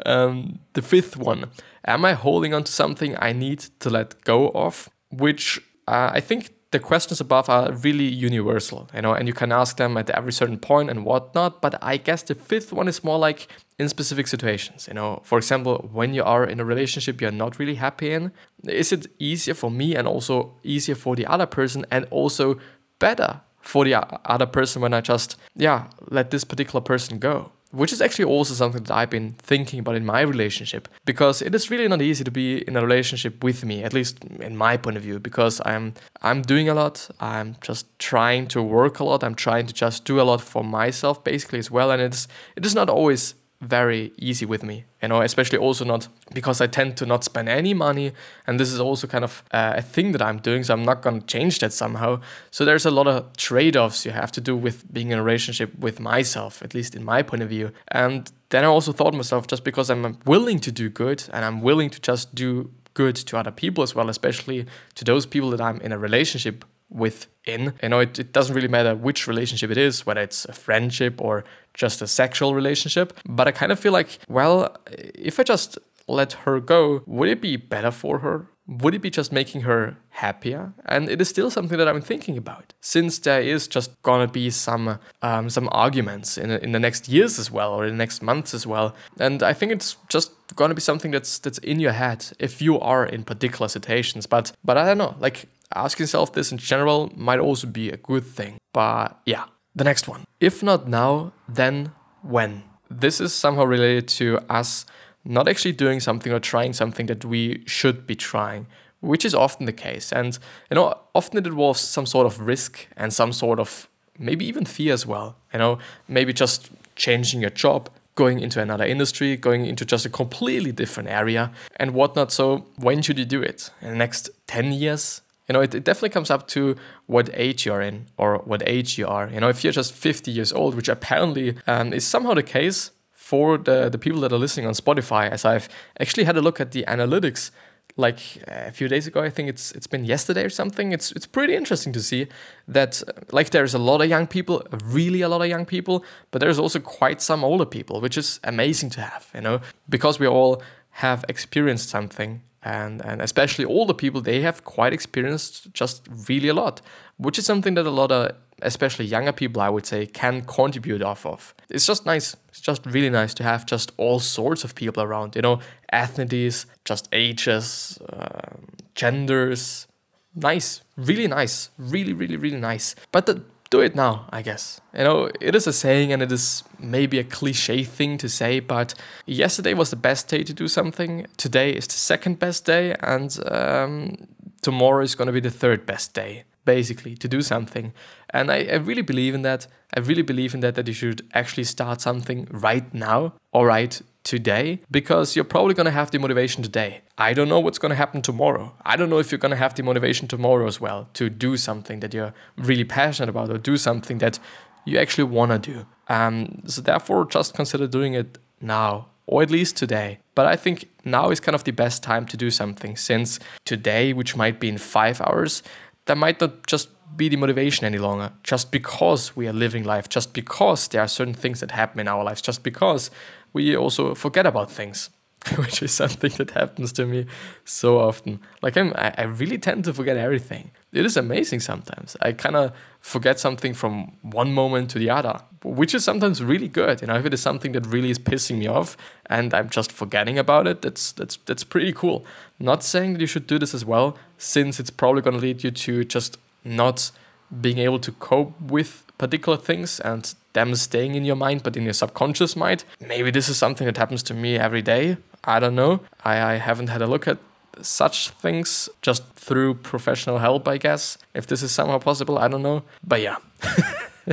Um, 0.06 0.60
the 0.74 0.82
fifth 0.82 1.16
one, 1.16 1.50
am 1.86 2.04
I 2.04 2.14
holding 2.14 2.54
on 2.54 2.66
to 2.66 2.72
something 2.72 3.16
I 3.20 3.32
need 3.32 3.60
to 3.80 3.90
let 3.90 4.22
go 4.26 4.50
of? 4.50 4.90
Which 5.12 5.62
uh, 5.88 6.12
I 6.14 6.20
think 6.20 6.54
the 6.72 6.80
questions 6.80 7.20
above 7.20 7.50
are 7.50 7.72
really 7.74 8.06
universal, 8.06 8.90
you 8.96 9.02
know, 9.02 9.14
and 9.14 9.28
you 9.28 9.34
can 9.34 9.52
ask 9.52 9.76
them 9.76 9.98
at 9.98 10.10
every 10.10 10.32
certain 10.32 10.58
point 10.58 10.90
and 10.90 11.06
whatnot. 11.06 11.62
But 11.62 11.78
I 11.82 11.98
guess 11.98 12.24
the 12.24 12.34
fifth 12.34 12.72
one 12.72 12.88
is 12.88 13.04
more 13.04 13.20
like 13.20 13.48
in 13.78 13.90
specific 13.90 14.28
situations, 14.28 14.88
you 14.88 14.94
know. 14.94 15.22
For 15.24 15.38
example, 15.38 15.90
when 15.92 16.14
you 16.14 16.24
are 16.24 16.46
in 16.46 16.60
a 16.60 16.66
relationship 16.66 17.20
you're 17.20 17.32
not 17.32 17.60
really 17.60 17.76
happy 17.76 18.12
in, 18.12 18.32
is 18.66 18.92
it 18.94 19.08
easier 19.20 19.54
for 19.54 19.70
me 19.70 19.96
and 19.96 20.08
also 20.08 20.54
easier 20.64 20.96
for 20.96 21.16
the 21.16 21.26
other 21.26 21.46
person 21.46 21.86
and 21.92 22.08
also 22.10 22.58
better 23.00 23.42
for 23.60 23.84
the 23.84 23.96
other 24.30 24.46
person 24.46 24.82
when 24.82 24.94
I 24.94 25.02
just, 25.02 25.38
yeah, 25.56 25.88
let 26.10 26.32
this 26.32 26.46
particular 26.46 26.82
person 26.82 27.20
go? 27.20 27.52
Which 27.72 27.94
is 27.94 28.02
actually 28.02 28.26
also 28.26 28.54
something 28.54 28.84
that 28.84 28.96
I've 28.96 29.10
been 29.10 29.34
thinking 29.40 29.80
about 29.80 29.96
in 29.96 30.06
my 30.06 30.22
relationship 30.22 30.88
because 31.06 31.42
it 31.42 31.56
is 31.56 31.72
really 31.72 31.88
not 31.88 32.02
easy 32.02 32.24
to 32.24 32.32
be 32.32 32.60
in 32.68 32.76
a 32.76 32.82
relationship 32.82 33.44
with 33.44 33.64
me 33.66 33.84
at 33.84 33.94
least 33.94 34.24
in 34.40 34.58
my 34.58 34.78
point 34.78 34.98
of 34.98 35.04
view 35.04 35.20
because 35.20 35.62
I'm 35.66 35.94
I'm 36.22 36.42
doing 36.42 36.70
a 36.70 36.74
lot 36.74 37.10
I'm 37.20 37.56
just 37.62 37.88
trying 38.00 38.48
to 38.48 38.62
work 38.62 39.00
a 39.00 39.04
lot 39.04 39.24
I'm 39.24 39.36
trying 39.36 39.68
to 39.68 39.74
just 39.74 40.06
do 40.06 40.20
a 40.20 40.24
lot 40.24 40.42
for 40.42 40.64
myself 40.64 41.24
basically 41.24 41.60
as 41.60 41.72
well 41.72 41.92
and 41.92 42.02
it's 42.02 42.28
it 42.56 42.66
is 42.66 42.76
not 42.76 42.90
always 42.90 43.36
very 43.62 44.12
easy 44.18 44.46
with 44.46 44.64
me 44.64 44.86
you 45.02 45.08
know 45.08 45.22
especially 45.22 45.58
also 45.58 45.86
not 45.86 46.08
because 46.34 46.60
i 46.62 46.68
tend 46.68 46.98
to 46.98 47.06
not 47.06 47.24
spend 47.24 47.48
any 47.48 47.74
money 47.74 48.12
and 48.48 48.60
this 48.60 48.72
is 48.72 48.80
also 48.80 49.08
kind 49.08 49.24
of 49.24 49.44
uh, 49.52 49.74
a 49.78 49.82
thing 49.82 50.12
that 50.12 50.22
i'm 50.22 50.40
doing 50.40 50.64
so 50.64 50.74
i'm 50.74 50.84
not 50.84 51.02
going 51.02 51.22
to 51.22 51.28
change 51.28 51.60
that 51.60 51.74
somehow. 51.74 52.20
So 52.52 52.66
there's 52.66 52.86
a 52.86 52.92
lot 52.92 53.08
of 53.08 53.36
trade-offs 53.38 54.06
you 54.06 54.12
have 54.12 54.32
to 54.34 54.42
do 54.42 54.56
with 54.56 54.92
being 54.92 55.12
in 55.12 55.18
a 55.18 55.24
relationship 55.24 55.78
with 55.80 56.00
myself 56.00 56.62
at 56.62 56.74
least 56.74 56.96
in 56.96 57.04
my 57.04 57.22
point 57.22 57.44
of 57.44 57.50
view. 57.50 57.72
And 57.88 58.32
then 58.50 58.64
i 58.64 58.68
also 58.68 58.92
thought 58.92 59.14
myself 59.14 59.48
just 59.48 59.64
because 59.64 59.90
i'm 59.90 60.18
willing 60.26 60.60
to 60.60 60.72
do 60.72 60.90
good 60.90 61.24
and 61.34 61.46
i'm 61.46 61.62
willing 61.62 61.90
to 61.90 62.00
just 62.02 62.36
do 62.36 62.70
good 62.94 63.16
to 63.16 63.38
other 63.38 63.52
people 63.52 63.82
as 63.82 63.96
well 63.96 64.10
especially 64.10 64.66
to 64.96 65.06
those 65.06 65.26
people 65.26 65.50
that 65.50 65.62
i'm 65.62 65.80
in 65.82 65.92
a 65.94 65.98
relationship 65.98 66.66
within. 66.92 67.74
You 67.82 67.90
know, 67.90 68.00
it, 68.00 68.20
it 68.20 68.34
doesn't 68.34 68.54
really 68.54 68.68
matter 68.68 68.96
which 68.96 69.28
relationship 69.28 69.72
it 69.72 69.78
is, 69.78 70.06
whether 70.06 70.22
it's 70.22 70.46
a 70.46 70.54
friendship 70.54 71.20
or 71.22 71.44
just 71.74 72.02
a 72.02 72.08
sexual 72.08 72.54
relationship. 72.54 73.18
But 73.26 73.48
I 73.48 73.52
kind 73.52 73.72
of 73.72 73.80
feel 73.80 73.94
like, 73.94 74.20
well, 74.28 74.76
if 74.88 75.40
I 75.40 75.44
just 75.44 75.80
let 76.08 76.34
her 76.34 76.60
go, 76.60 77.04
would 77.06 77.30
it 77.30 77.42
be 77.42 77.56
better 77.56 77.92
for 77.92 78.20
her? 78.20 78.48
Would 78.68 78.94
it 78.94 79.02
be 79.02 79.10
just 79.10 79.32
making 79.32 79.62
her 79.62 79.98
happier? 80.10 80.74
And 80.86 81.10
it 81.10 81.20
is 81.20 81.28
still 81.28 81.50
something 81.50 81.78
that 81.78 81.88
I'm 81.88 82.02
thinking 82.02 82.38
about, 82.38 82.74
since 82.80 83.20
there 83.20 83.42
is 83.42 83.68
just 83.68 84.02
gonna 84.02 84.28
be 84.28 84.50
some 84.50 85.00
um, 85.22 85.50
some 85.50 85.68
arguments 85.72 86.38
in 86.38 86.52
in 86.52 86.72
the 86.72 86.80
next 86.80 87.10
years 87.10 87.40
as 87.40 87.52
well, 87.52 87.74
or 87.74 87.86
in 87.86 87.92
the 87.92 87.98
next 87.98 88.22
months 88.22 88.54
as 88.54 88.66
well. 88.68 88.96
And 89.20 89.44
I 89.44 89.54
think 89.54 89.72
it's 89.72 89.98
just 90.10 90.32
gonna 90.56 90.76
be 90.76 90.82
something 90.82 91.12
that's 91.12 91.40
that's 91.40 91.58
in 91.58 91.80
your 91.80 91.94
head 91.94 92.32
if 92.40 92.62
you 92.62 92.80
are 92.80 93.06
in 93.06 93.24
particular 93.24 93.68
situations. 93.68 94.28
But 94.28 94.54
but 94.64 94.78
I 94.78 94.86
don't 94.86 95.00
know, 95.00 95.16
like 95.20 95.48
asking 95.76 96.06
yourself 96.06 96.34
this 96.34 96.52
in 96.52 96.58
general 96.58 97.12
might 97.16 97.40
also 97.40 97.68
be 97.68 97.90
a 97.90 97.98
good 97.98 98.26
thing. 98.26 98.58
But 98.74 99.20
yeah, 99.26 99.46
the 99.76 99.84
next 99.84 100.08
one. 100.08 100.26
If 100.40 100.64
not 100.64 100.88
now, 100.88 101.34
then 101.48 101.92
when? 102.22 102.64
This 102.90 103.22
is 103.22 103.34
somehow 103.34 103.64
related 103.64 104.08
to 104.10 104.40
us 104.50 104.86
not 105.24 105.48
actually 105.48 105.74
doing 105.74 106.00
something 106.00 106.32
or 106.32 106.40
trying 106.40 106.74
something 106.74 107.06
that 107.06 107.24
we 107.24 107.64
should 107.66 108.08
be 108.08 108.16
trying, 108.16 108.68
which 109.00 109.24
is 109.24 109.36
often 109.36 109.66
the 109.66 109.74
case. 109.74 110.12
And 110.12 110.38
you 110.70 110.76
know, 110.76 110.98
often 111.14 111.38
it 111.38 111.48
involves 111.48 111.82
some 111.82 112.06
sort 112.06 112.26
of 112.26 112.40
risk 112.40 112.88
and 112.98 113.14
some 113.14 113.32
sort 113.32 113.60
of 113.60 113.88
maybe 114.18 114.46
even 114.46 114.66
fear 114.66 114.94
as 114.94 115.06
well. 115.06 115.38
You 115.54 115.60
know, 115.60 115.80
maybe 116.08 116.34
just 116.34 116.70
changing 116.96 117.42
your 117.42 117.50
job, 117.50 117.90
going 118.16 118.40
into 118.40 118.62
another 118.62 118.86
industry, 118.86 119.38
going 119.38 119.66
into 119.66 119.86
just 119.86 120.06
a 120.06 120.10
completely 120.10 120.72
different 120.72 121.10
area 121.10 121.52
and 121.78 121.92
whatnot. 121.92 122.32
So 122.32 122.66
when 122.78 123.02
should 123.02 123.18
you 123.18 123.26
do 123.26 123.42
it? 123.42 123.72
In 123.82 123.90
the 123.90 123.96
next 123.96 124.30
10 124.48 124.74
years? 124.74 125.22
You 125.52 125.54
know, 125.54 125.62
it, 125.64 125.76
it 125.76 125.84
definitely 125.84 126.12
comes 126.12 126.32
up 126.32 126.48
to 126.56 126.78
what 127.08 127.30
age 127.34 127.66
you're 127.66 127.82
in 127.82 128.06
or 128.16 128.38
what 128.38 128.64
age 128.66 128.98
you 128.98 129.06
are. 129.06 129.28
You 129.28 129.42
know, 129.42 129.50
if 129.50 129.66
you're 129.66 129.74
just 129.74 129.92
50 129.92 130.32
years 130.32 130.54
old, 130.54 130.76
which 130.76 130.88
apparently 130.88 131.58
um, 131.68 131.92
is 131.92 132.08
somehow 132.08 132.34
the 132.36 132.42
case 132.42 132.92
for 133.12 133.58
the, 133.58 133.90
the 133.90 133.98
people 133.98 134.22
that 134.22 134.32
are 134.32 134.38
listening 134.38 134.66
on 134.66 134.72
Spotify, 134.72 135.30
as 135.30 135.44
I've 135.44 135.68
actually 136.00 136.24
had 136.24 136.38
a 136.38 136.42
look 136.42 136.62
at 136.62 136.72
the 136.72 136.86
analytics 136.88 137.52
like 137.98 138.20
a 138.48 138.72
few 138.72 138.88
days 138.88 139.08
ago. 139.08 139.22
I 139.22 139.30
think 139.30 139.50
it's 139.50 139.74
it's 139.74 139.88
been 139.88 140.06
yesterday 140.06 140.46
or 140.46 140.50
something. 140.50 140.94
It's 140.94 141.12
it's 141.12 141.28
pretty 141.28 141.54
interesting 141.54 141.92
to 141.92 142.02
see 142.02 142.28
that 142.70 143.04
uh, 143.06 143.12
like 143.34 143.50
there's 143.50 143.74
a 143.74 143.78
lot 143.78 144.02
of 144.02 144.08
young 144.08 144.28
people, 144.28 144.64
really 144.86 145.20
a 145.20 145.28
lot 145.28 145.42
of 145.42 145.48
young 145.48 145.66
people, 145.66 146.06
but 146.32 146.40
there's 146.40 146.60
also 146.60 146.80
quite 146.80 147.22
some 147.22 147.44
older 147.44 147.66
people, 147.66 148.00
which 148.00 148.18
is 148.18 148.40
amazing 148.46 148.90
to 148.92 149.02
have, 149.02 149.28
you 149.36 149.42
know, 149.42 149.60
because 149.90 150.18
we 150.18 150.28
all 150.28 150.64
have 150.92 151.26
experienced 151.28 151.90
something 151.90 152.42
and 152.64 153.04
and 153.06 153.22
especially 153.22 153.66
older 153.66 153.94
people 153.94 154.22
they 154.22 154.42
have 154.42 154.64
quite 154.64 154.94
experienced 154.94 155.74
just 155.74 156.08
really 156.28 156.48
a 156.48 156.54
lot 156.54 156.82
which 157.18 157.40
is 157.40 157.46
something 157.46 157.74
that 157.74 157.86
a 157.86 157.92
lot 157.92 158.12
of 158.12 158.32
especially 158.62 159.06
younger 159.06 159.32
people 159.32 159.62
i 159.62 159.70
would 159.70 159.86
say 159.86 160.06
can 160.06 160.42
contribute 160.42 161.02
off 161.02 161.26
of. 161.26 161.54
It's 161.70 161.86
just 161.86 162.06
nice. 162.06 162.36
It's 162.50 162.62
just 162.62 162.86
really 162.86 163.10
nice 163.10 163.34
to 163.36 163.44
have 163.44 163.66
just 163.66 163.92
all 163.98 164.20
sorts 164.20 164.64
of 164.64 164.76
people 164.76 165.04
around 165.04 165.36
you 165.36 165.42
know 165.42 165.60
ethnicities 165.94 166.66
just 166.86 167.10
ages 167.12 168.00
uh, 168.10 168.58
genders. 168.96 169.88
Nice. 170.36 170.82
Really 170.96 171.28
nice. 171.28 171.70
Really 171.78 172.14
really 172.14 172.38
really 172.38 172.60
nice. 172.60 172.96
But 173.12 173.26
the 173.26 173.42
do 173.72 173.80
it 173.80 173.96
now, 173.96 174.26
I 174.30 174.44
guess. 174.44 174.80
You 174.94 175.06
know, 175.06 175.30
it 175.40 175.56
is 175.56 175.66
a 175.66 175.74
saying 175.74 176.14
and 176.14 176.22
it 176.22 176.32
is 176.32 176.64
maybe 176.78 177.18
a 177.18 177.24
cliche 177.24 177.84
thing 177.84 178.18
to 178.20 178.30
say, 178.30 178.60
but 178.60 178.94
yesterday 179.26 179.74
was 179.74 179.90
the 179.90 179.96
best 179.96 180.28
day 180.28 180.44
to 180.44 180.54
do 180.54 180.68
something. 180.68 181.26
Today 181.38 181.72
is 181.72 181.88
the 181.88 181.94
second 181.94 182.38
best 182.38 182.66
day, 182.66 182.96
and 183.00 183.40
um, 183.50 184.28
tomorrow 184.62 185.04
is 185.04 185.16
going 185.16 185.28
to 185.28 185.32
be 185.32 185.40
the 185.40 185.50
third 185.50 185.86
best 185.86 186.14
day, 186.14 186.44
basically, 186.66 187.16
to 187.16 187.28
do 187.28 187.42
something. 187.42 187.94
And 188.30 188.52
I, 188.52 188.66
I 188.66 188.76
really 188.76 189.02
believe 189.02 189.34
in 189.34 189.42
that. 189.44 189.68
I 189.96 190.02
really 190.02 190.22
believe 190.22 190.54
in 190.54 190.60
that, 190.60 190.76
that 190.76 190.88
you 190.88 190.94
should 190.94 191.22
actually 191.34 191.64
start 191.64 192.02
something 192.02 192.48
right 192.52 192.94
now, 192.94 193.34
all 193.54 193.66
right, 193.66 194.02
today 194.24 194.82
because 194.90 195.36
you're 195.36 195.46
probably 195.46 195.74
going 195.74 195.86
to 195.86 195.92
have 195.92 196.12
the 196.12 196.20
motivation 196.20 196.64
today. 196.64 197.02
I 197.18 197.34
don't 197.34 197.50
know 197.50 197.60
what's 197.60 197.80
going 197.80 197.90
to 197.90 197.96
happen 197.96 198.22
tomorrow. 198.22 198.74
I 198.86 198.96
don't 198.96 199.10
know 199.10 199.20
if 199.20 199.32
you're 199.32 199.40
going 199.40 199.52
to 199.52 199.58
have 199.58 199.76
the 199.76 199.84
motivation 199.84 200.28
tomorrow 200.28 200.68
as 200.68 200.80
well 200.80 201.10
to 201.14 201.30
do 201.30 201.58
something 201.58 202.00
that 202.00 202.14
you're 202.14 202.34
really 202.58 202.84
passionate 202.84 203.30
about 203.30 203.50
or 203.50 203.58
do 203.58 203.78
something 203.78 204.20
that 204.20 204.40
you 204.86 204.98
actually 204.98 205.26
want 205.26 205.52
to 205.52 205.72
do. 205.74 205.86
Um, 206.08 206.62
so, 206.66 206.82
therefore, 206.82 207.26
just 207.26 207.54
consider 207.54 207.88
doing 207.88 208.14
it 208.14 208.38
now 208.60 209.08
or 209.28 209.42
at 209.42 209.50
least 209.50 209.78
today. 209.78 210.20
But 210.36 210.46
I 210.46 210.56
think 210.56 210.90
now 211.06 211.30
is 211.30 211.40
kind 211.40 211.56
of 211.56 211.64
the 211.64 211.72
best 211.72 212.04
time 212.04 212.26
to 212.28 212.38
do 212.38 212.52
something 212.52 212.98
since 212.98 213.40
today, 213.66 214.14
which 214.14 214.36
might 214.36 214.60
be 214.60 214.68
in 214.68 214.78
five 214.78 215.22
hours, 215.22 215.64
that 216.06 216.18
might 216.18 216.42
not 216.42 216.68
just 216.68 216.90
be 217.16 217.30
the 217.30 217.38
motivation 217.38 217.86
any 217.86 217.98
longer 217.98 218.32
just 218.44 218.72
because 218.72 219.36
we 219.36 219.48
are 219.48 219.54
living 219.54 219.84
life, 219.84 220.10
just 220.10 220.34
because 220.34 220.88
there 220.88 221.02
are 221.02 221.08
certain 221.08 221.34
things 221.34 221.60
that 221.60 221.72
happen 221.72 222.00
in 222.00 222.08
our 222.08 222.24
lives, 222.24 222.42
just 222.42 222.64
because 222.64 223.12
we 223.54 223.76
also 223.76 224.16
forget 224.16 224.46
about 224.46 224.72
things, 224.72 225.10
which 225.56 225.82
is 225.82 225.92
something 225.92 226.32
that 226.38 226.52
happens 226.52 226.92
to 226.94 227.06
me 227.06 227.26
so 227.66 228.00
often. 228.00 228.40
Like 228.62 228.78
I'm, 228.78 228.94
I 228.96 229.24
really 229.24 229.58
tend 229.58 229.86
to 229.86 229.94
forget 229.94 230.18
everything. 230.18 230.72
It 230.94 231.06
is 231.06 231.18
amazing 231.18 231.62
sometimes. 231.62 232.18
I 232.22 232.34
kind 232.34 232.56
of 232.56 232.74
forget 233.00 233.40
something 233.40 233.74
from 233.74 234.18
one 234.22 234.54
moment 234.54 234.90
to 234.92 235.00
the 235.00 235.10
other, 235.10 235.42
which 235.64 235.96
is 235.96 236.04
sometimes 236.04 236.44
really 236.44 236.68
good. 236.68 237.02
You 237.02 237.08
know, 237.08 237.16
if 237.16 237.26
it 237.26 237.34
is 237.34 237.42
something 237.42 237.72
that 237.72 237.88
really 237.88 238.12
is 238.12 238.20
pissing 238.20 238.58
me 238.58 238.68
off 238.68 238.98
and 239.28 239.54
I'm 239.54 239.70
just 239.70 239.92
forgetting 239.92 240.38
about 240.38 240.68
it, 240.68 240.82
that's 240.82 241.12
that's 241.14 241.38
that's 241.46 241.64
pretty 241.64 241.94
cool. 241.94 242.26
Not 242.60 242.84
saying 242.84 243.14
that 243.14 243.22
you 243.22 243.28
should 243.28 243.48
do 243.48 243.58
this 243.58 243.74
as 243.74 243.86
well, 243.86 244.18
since 244.38 244.80
it's 244.80 244.90
probably 244.90 245.22
going 245.22 245.36
to 245.36 245.42
lead 245.42 245.64
you 245.64 245.72
to 245.72 246.04
just 246.04 246.38
not 246.64 247.12
being 247.60 247.80
able 247.80 248.00
to 248.00 248.12
cope 248.14 248.60
with 248.62 249.04
particular 249.18 249.58
things 249.58 250.00
and 250.00 250.34
them 250.54 250.76
staying 250.76 251.16
in 251.16 251.26
your 251.26 251.36
mind, 251.36 251.64
but 251.64 251.78
in 251.78 251.84
your 251.84 251.94
subconscious 251.94 252.56
mind. 252.56 252.84
Maybe 253.00 253.32
this 253.32 253.50
is 253.50 253.58
something 253.58 253.86
that 253.86 253.98
happens 253.98 254.24
to 254.24 254.34
me 254.34 254.58
every 254.58 254.82
day. 254.82 255.18
I 255.44 255.60
don't 255.60 255.76
know. 255.76 256.02
I, 256.24 256.42
I 256.42 256.54
haven't 256.56 256.88
had 256.88 257.02
a 257.02 257.08
look 257.08 257.28
at 257.28 257.38
such 257.82 258.30
things 258.30 258.90
just 259.02 259.24
through 259.34 259.76
professional 259.76 260.40
help, 260.40 260.68
I 260.68 260.78
guess. 260.78 261.18
If 261.34 261.48
this 261.48 261.64
is 261.64 261.72
somehow 261.72 262.00
possible, 262.00 262.38
I 262.38 262.48
don't 262.48 262.62
know. 262.62 262.84
But 263.04 263.22
yeah. 263.22 263.38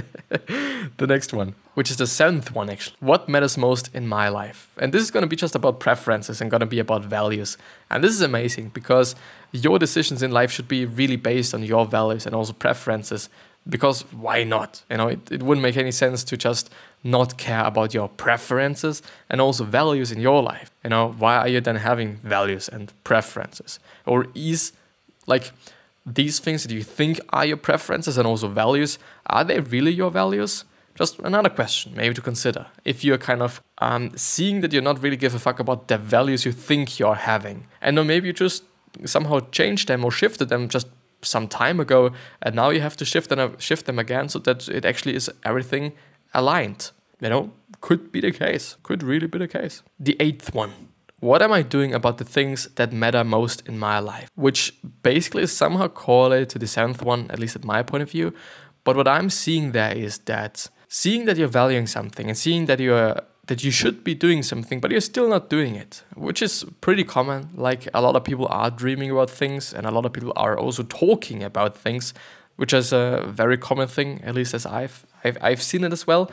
the 0.99 1.07
next 1.07 1.33
one, 1.33 1.55
which 1.75 1.91
is 1.91 1.97
the 1.97 2.07
seventh 2.07 2.53
one 2.55 2.69
actually. 2.69 2.97
What 3.01 3.29
matters 3.29 3.57
most 3.57 3.95
in 3.95 4.07
my 4.07 4.29
life? 4.29 4.71
And 4.79 4.93
this 4.93 5.03
is 5.03 5.11
going 5.11 5.23
to 5.23 5.29
be 5.29 5.37
just 5.37 5.55
about 5.55 5.81
preferences 5.81 6.41
and 6.41 6.51
going 6.51 6.61
to 6.61 6.67
be 6.67 6.79
about 6.79 7.05
values. 7.05 7.57
And 7.91 8.05
this 8.05 8.13
is 8.13 8.21
amazing 8.21 8.71
because 8.71 9.15
your 9.53 9.79
decisions 9.79 10.23
in 10.23 10.31
life 10.31 10.51
should 10.51 10.69
be 10.69 10.85
really 10.85 11.17
based 11.17 11.55
on 11.55 11.63
your 11.63 11.87
values 11.87 12.27
and 12.27 12.35
also 12.35 12.53
preferences 12.53 13.31
because 13.69 14.03
why 14.13 14.45
not? 14.45 14.83
You 14.91 14.97
know, 14.97 15.09
it, 15.09 15.31
it 15.31 15.43
wouldn't 15.43 15.63
make 15.63 15.77
any 15.77 15.91
sense 15.93 16.25
to 16.25 16.37
just 16.37 16.71
not 17.05 17.39
care 17.39 17.65
about 17.65 17.95
your 17.95 18.09
preferences 18.09 19.03
and 19.29 19.41
also 19.41 19.65
values 19.65 20.11
in 20.11 20.21
your 20.21 20.43
life. 20.43 20.71
You 20.83 20.91
know, 20.91 21.15
why 21.19 21.37
are 21.37 21.49
you 21.49 21.61
then 21.61 21.77
having 21.77 22.17
values 22.17 22.69
and 22.69 22.93
preferences? 23.05 23.79
Or 24.07 24.27
is 24.35 24.73
like 25.27 25.53
these 26.05 26.39
things 26.39 26.63
that 26.63 26.73
you 26.73 26.83
think 26.83 27.21
are 27.31 27.45
your 27.45 27.57
preferences 27.57 28.19
and 28.19 28.27
also 28.27 28.49
values, 28.49 28.99
are 29.27 29.45
they 29.45 29.61
really 29.61 29.93
your 29.93 30.11
values? 30.11 30.65
Just 30.95 31.19
another 31.21 31.51
question, 31.51 31.93
maybe 31.95 32.15
to 32.15 32.21
consider. 32.21 32.67
If 32.85 33.05
you're 33.05 33.19
kind 33.19 33.43
of 33.43 33.63
um, 33.79 34.17
seeing 34.17 34.63
that 34.63 34.73
you're 34.73 34.83
not 34.83 35.01
really 35.01 35.17
give 35.17 35.35
a 35.35 35.39
fuck 35.39 35.61
about 35.61 35.87
the 35.87 35.99
values 35.99 36.45
you 36.45 36.51
think 36.51 36.99
you're 36.99 37.15
having, 37.15 37.67
and 37.81 37.97
then 37.97 38.07
maybe 38.07 38.27
you 38.27 38.33
just 38.33 38.65
somehow 39.05 39.41
changed 39.53 39.87
them 39.87 40.05
or 40.05 40.11
shifted 40.11 40.49
them 40.49 40.69
just 40.69 40.89
some 41.23 41.49
time 41.49 41.81
ago, 41.81 42.13
and 42.43 42.55
now 42.55 42.71
you 42.71 42.81
have 42.81 42.97
to 42.97 43.05
shift 43.05 43.29
them 43.29 43.57
shift 43.59 43.87
them 43.87 43.99
again 43.99 44.29
so 44.29 44.39
that 44.41 44.69
it 44.69 44.85
actually 44.85 45.15
is 45.15 45.31
everything 45.45 45.93
aligned. 46.35 46.91
You 47.21 47.29
know, 47.29 47.53
could 47.81 48.13
be 48.13 48.21
the 48.21 48.33
case. 48.33 48.77
Could 48.83 49.03
really 49.03 49.27
be 49.27 49.39
the 49.39 49.49
case. 49.49 49.83
The 49.99 50.17
eighth 50.21 50.55
one. 50.55 50.73
What 51.21 51.43
am 51.43 51.53
I 51.53 51.63
doing 51.63 51.95
about 51.95 52.19
the 52.19 52.25
things 52.25 52.69
that 52.77 52.93
matter 52.93 53.25
most 53.25 53.67
in 53.67 53.77
my 53.77 53.99
life? 53.99 54.31
Which 54.37 54.73
basically 55.03 55.43
is 55.43 55.57
somehow 55.57 55.89
correlated 55.89 56.49
to 56.51 56.59
the 56.61 56.69
seventh 56.69 57.03
one, 57.03 57.29
at 57.31 57.41
least 57.41 57.57
at 57.57 57.65
my 57.65 57.83
point 57.83 58.03
of 58.05 58.11
view. 58.11 58.33
But 58.85 58.97
what 58.97 59.09
I'm 59.09 59.29
seeing 59.29 59.73
there 59.73 59.97
is 59.97 60.19
that 60.19 60.69
seeing 60.89 61.25
that 61.25 61.37
you're 61.37 61.49
valuing 61.49 61.89
something 61.89 62.29
and 62.29 62.39
seeing 62.39 62.67
that 62.67 62.79
you're 62.79 63.21
that 63.49 63.64
you 63.64 63.71
should 63.71 64.05
be 64.05 64.14
doing 64.14 64.43
something, 64.43 64.78
but 64.78 64.90
you're 64.90 65.00
still 65.00 65.28
not 65.28 65.50
doing 65.50 65.75
it, 65.75 66.02
which 66.14 66.40
is 66.40 66.64
pretty 66.81 67.02
common. 67.02 67.50
Like 67.55 67.88
a 67.93 68.00
lot 68.00 68.14
of 68.14 68.23
people 68.23 68.47
are 68.50 68.71
dreaming 68.71 69.11
about 69.11 69.31
things, 69.31 69.75
and 69.75 69.87
a 69.87 69.90
lot 69.90 70.07
of 70.07 70.12
people 70.12 70.33
are 70.37 70.57
also 70.57 70.83
talking 70.83 71.43
about 71.43 71.76
things, 71.76 72.14
which 72.57 72.73
is 72.73 72.93
a 72.93 73.25
very 73.26 73.57
common 73.59 73.88
thing, 73.88 74.21
at 74.23 74.35
least 74.35 74.55
as 74.55 74.64
I've 74.67 75.07
I've, 75.25 75.38
I've 75.40 75.62
seen 75.62 75.83
it 75.85 75.93
as 75.93 76.07
well. 76.07 76.31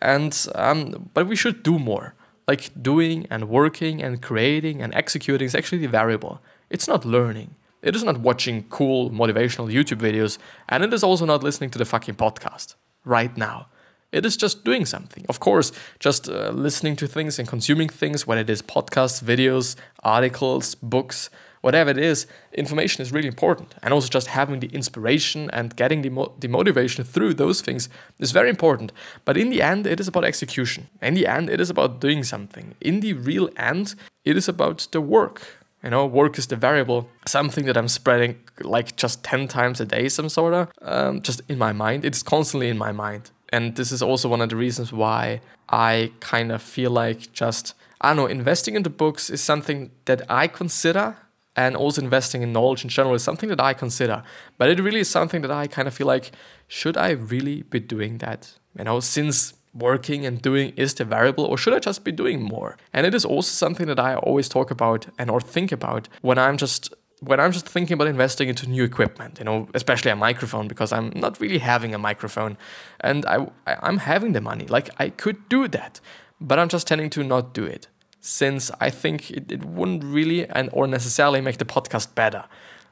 And 0.00 0.46
um, 0.54 1.10
but 1.14 1.26
we 1.26 1.36
should 1.36 1.62
do 1.62 1.78
more. 1.78 2.14
Like 2.46 2.70
doing 2.80 3.26
and 3.30 3.48
working 3.48 4.02
and 4.02 4.22
creating 4.22 4.80
and 4.80 4.94
executing 4.94 5.46
is 5.46 5.54
actually 5.54 5.78
the 5.78 5.88
variable. 5.88 6.40
It's 6.70 6.88
not 6.88 7.04
learning. 7.04 7.56
It 7.82 7.94
is 7.94 8.04
not 8.04 8.20
watching 8.20 8.64
cool 8.68 9.10
motivational 9.10 9.72
YouTube 9.72 10.00
videos, 10.00 10.38
and 10.68 10.84
it 10.84 10.92
is 10.92 11.02
also 11.02 11.24
not 11.24 11.42
listening 11.42 11.70
to 11.70 11.78
the 11.78 11.84
fucking 11.84 12.16
podcast 12.16 12.74
right 13.04 13.34
now. 13.36 13.68
It 14.10 14.24
is 14.24 14.38
just 14.38 14.64
doing 14.64 14.86
something. 14.86 15.26
Of 15.28 15.38
course, 15.38 15.70
just 15.98 16.30
uh, 16.30 16.50
listening 16.50 16.96
to 16.96 17.06
things 17.06 17.38
and 17.38 17.46
consuming 17.46 17.90
things, 17.90 18.26
whether 18.26 18.40
it 18.40 18.48
is 18.48 18.62
podcasts, 18.62 19.22
videos, 19.22 19.76
articles, 20.02 20.74
books, 20.74 21.28
whatever 21.60 21.90
it 21.90 21.98
is, 21.98 22.26
information 22.54 23.02
is 23.02 23.12
really 23.12 23.28
important. 23.28 23.74
And 23.82 23.92
also 23.92 24.08
just 24.08 24.28
having 24.28 24.60
the 24.60 24.68
inspiration 24.68 25.50
and 25.52 25.76
getting 25.76 26.00
the, 26.00 26.08
mo- 26.08 26.32
the 26.38 26.48
motivation 26.48 27.04
through 27.04 27.34
those 27.34 27.60
things 27.60 27.90
is 28.18 28.32
very 28.32 28.48
important. 28.48 28.92
But 29.26 29.36
in 29.36 29.50
the 29.50 29.60
end, 29.60 29.86
it 29.86 30.00
is 30.00 30.08
about 30.08 30.24
execution. 30.24 30.88
In 31.02 31.12
the 31.12 31.26
end, 31.26 31.50
it 31.50 31.60
is 31.60 31.68
about 31.68 32.00
doing 32.00 32.24
something. 32.24 32.76
In 32.80 33.00
the 33.00 33.12
real 33.12 33.50
end, 33.58 33.94
it 34.24 34.38
is 34.38 34.48
about 34.48 34.88
the 34.90 35.02
work. 35.02 35.42
You 35.82 35.90
know, 35.90 36.06
work 36.06 36.38
is 36.38 36.46
the 36.46 36.56
variable, 36.56 37.08
something 37.26 37.66
that 37.66 37.76
I'm 37.76 37.88
spreading 37.88 38.40
like 38.62 38.96
just 38.96 39.22
10 39.22 39.48
times 39.48 39.80
a 39.80 39.84
day, 39.84 40.08
some 40.08 40.28
sort 40.28 40.54
of, 40.54 40.68
um, 40.82 41.20
just 41.20 41.42
in 41.48 41.58
my 41.58 41.72
mind. 41.72 42.04
It's 42.06 42.22
constantly 42.22 42.68
in 42.68 42.78
my 42.78 42.90
mind 42.90 43.30
and 43.50 43.76
this 43.76 43.92
is 43.92 44.02
also 44.02 44.28
one 44.28 44.40
of 44.40 44.48
the 44.48 44.56
reasons 44.56 44.92
why 44.92 45.40
I 45.68 46.12
kind 46.20 46.52
of 46.52 46.62
feel 46.62 46.90
like 46.90 47.32
just 47.32 47.74
I 48.00 48.08
don't 48.08 48.16
know 48.16 48.26
investing 48.26 48.74
into 48.74 48.90
books 48.90 49.30
is 49.30 49.40
something 49.40 49.90
that 50.04 50.22
I 50.30 50.46
consider 50.46 51.16
and 51.56 51.76
also 51.76 52.00
investing 52.00 52.42
in 52.42 52.52
knowledge 52.52 52.84
in 52.84 52.90
general 52.90 53.14
is 53.14 53.24
something 53.24 53.48
that 53.48 53.60
I 53.60 53.74
consider. 53.74 54.22
But 54.58 54.70
it 54.70 54.80
really 54.80 55.00
is 55.00 55.10
something 55.10 55.42
that 55.42 55.50
I 55.50 55.66
kind 55.66 55.88
of 55.88 55.94
feel 55.94 56.06
like 56.06 56.30
should 56.68 56.96
I 56.96 57.10
really 57.10 57.62
be 57.62 57.80
doing 57.80 58.18
that? 58.18 58.58
You 58.76 58.84
know 58.84 59.00
since 59.00 59.54
working 59.74 60.24
and 60.26 60.40
doing 60.40 60.72
is 60.76 60.94
the 60.94 61.04
variable 61.04 61.44
or 61.44 61.58
should 61.58 61.74
I 61.74 61.78
just 61.78 62.04
be 62.04 62.12
doing 62.12 62.42
more? 62.42 62.76
And 62.92 63.06
it 63.06 63.14
is 63.14 63.24
also 63.24 63.50
something 63.50 63.86
that 63.86 64.00
I 64.00 64.16
always 64.16 64.48
talk 64.48 64.70
about 64.70 65.06
and 65.18 65.30
or 65.30 65.40
think 65.40 65.72
about 65.72 66.08
when 66.22 66.38
I'm 66.38 66.56
just 66.56 66.94
when 67.20 67.40
I'm 67.40 67.52
just 67.52 67.68
thinking 67.68 67.94
about 67.94 68.06
investing 68.06 68.48
into 68.48 68.68
new 68.68 68.84
equipment, 68.84 69.38
you 69.38 69.44
know, 69.44 69.68
especially 69.74 70.10
a 70.10 70.16
microphone, 70.16 70.68
because 70.68 70.92
I'm 70.92 71.12
not 71.16 71.40
really 71.40 71.58
having 71.58 71.94
a 71.94 71.98
microphone, 71.98 72.56
and 73.00 73.26
I, 73.26 73.48
I 73.66 73.88
am 73.88 73.98
having 73.98 74.32
the 74.32 74.40
money, 74.40 74.66
like 74.66 74.90
I 74.98 75.10
could 75.10 75.48
do 75.48 75.68
that, 75.68 76.00
but 76.40 76.58
I'm 76.58 76.68
just 76.68 76.86
tending 76.86 77.10
to 77.10 77.24
not 77.24 77.54
do 77.54 77.64
it, 77.64 77.88
since 78.20 78.70
I 78.80 78.90
think 78.90 79.30
it, 79.30 79.50
it 79.50 79.64
wouldn't 79.64 80.04
really 80.04 80.48
and 80.48 80.70
or 80.72 80.86
necessarily 80.86 81.40
make 81.40 81.58
the 81.58 81.64
podcast 81.64 82.14
better. 82.14 82.44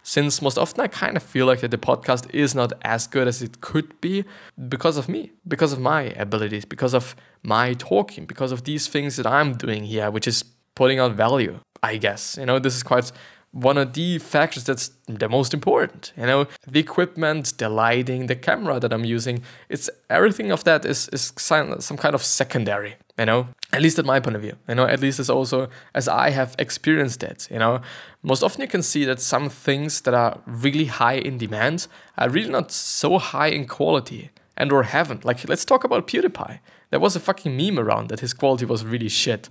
Since 0.03 0.41
most 0.41 0.57
often 0.57 0.81
I 0.81 0.87
kind 0.87 1.17
of 1.17 1.23
feel 1.23 1.47
like 1.47 1.61
that 1.61 1.73
the 1.73 1.79
podcast 1.79 2.33
is 2.33 2.55
not 2.55 2.73
as 2.83 3.09
good 3.09 3.27
as 3.27 3.43
it 3.43 3.61
could 3.61 4.01
be 4.01 4.25
because 4.69 4.97
of 4.97 5.09
me, 5.09 5.33
because 5.49 5.73
of 5.73 5.81
my 5.81 6.03
abilities, 6.17 6.65
because 6.65 6.95
of 6.95 7.17
my 7.43 7.75
talking, 7.75 8.25
because 8.25 8.53
of 8.53 8.63
these 8.63 8.87
things 8.87 9.17
that 9.17 9.27
I'm 9.27 9.55
doing 9.55 9.83
here, 9.83 10.11
which 10.13 10.29
is 10.29 10.45
putting 10.77 11.01
out 11.01 11.15
value, 11.15 11.59
I 11.83 11.97
guess. 11.97 12.37
You 12.39 12.47
know, 12.47 12.61
this 12.61 12.77
is 12.77 12.85
quite 12.85 13.11
one 13.57 13.79
of 13.79 13.95
the 13.95 14.19
factors 14.19 14.65
that's 14.65 14.91
the 15.07 15.29
most 15.31 15.55
important. 15.55 16.13
You 16.17 16.27
know, 16.27 16.47
the 16.67 16.79
equipment, 16.79 17.55
the 17.57 17.71
lighting, 17.71 18.27
the 18.27 18.37
camera 18.37 18.79
that 18.79 18.93
I'm 18.93 19.05
using, 19.05 19.43
it's 19.71 19.89
everything 20.11 20.51
of 20.51 20.65
that 20.65 20.85
is, 20.85 21.09
is 21.09 21.33
some, 21.37 21.79
kind 21.97 22.15
of 22.15 22.23
secondary, 22.23 22.97
you 23.19 23.25
know, 23.25 23.49
at 23.73 23.81
least 23.81 23.99
at 23.99 24.05
my 24.05 24.21
point 24.21 24.37
of 24.37 24.43
view, 24.43 24.57
you 24.69 24.75
know, 24.75 24.87
at 24.87 25.01
least 25.01 25.19
as 25.19 25.31
also 25.31 25.71
as 25.95 26.07
I 26.07 26.31
have 26.31 26.55
experienced 26.59 27.23
it, 27.23 27.49
you 27.51 27.59
know. 27.59 27.81
Most 28.23 28.43
often 28.43 28.61
you 28.61 28.69
can 28.69 28.83
see 28.83 29.07
that 29.07 29.21
some 29.21 29.49
things 29.49 30.03
that 30.03 30.13
are 30.13 30.39
really 30.45 30.87
high 30.87 31.15
in 31.15 31.39
demand 31.39 31.87
are 32.19 32.29
really 32.29 32.51
not 32.51 32.71
so 32.71 33.19
high 33.19 33.49
in 33.49 33.67
quality 33.67 34.31
and 34.55 34.71
or 34.71 34.83
haven't. 34.83 35.25
Like, 35.25 35.49
let's 35.49 35.65
talk 35.65 35.83
about 35.83 36.07
PewDiePie. 36.07 36.59
There 36.91 37.01
was 37.01 37.17
a 37.17 37.21
fucking 37.21 37.57
meme 37.57 37.79
around 37.79 38.09
that 38.11 38.21
his 38.21 38.35
quality 38.35 38.67
was 38.67 38.85
really 38.85 39.09
shit. 39.09 39.49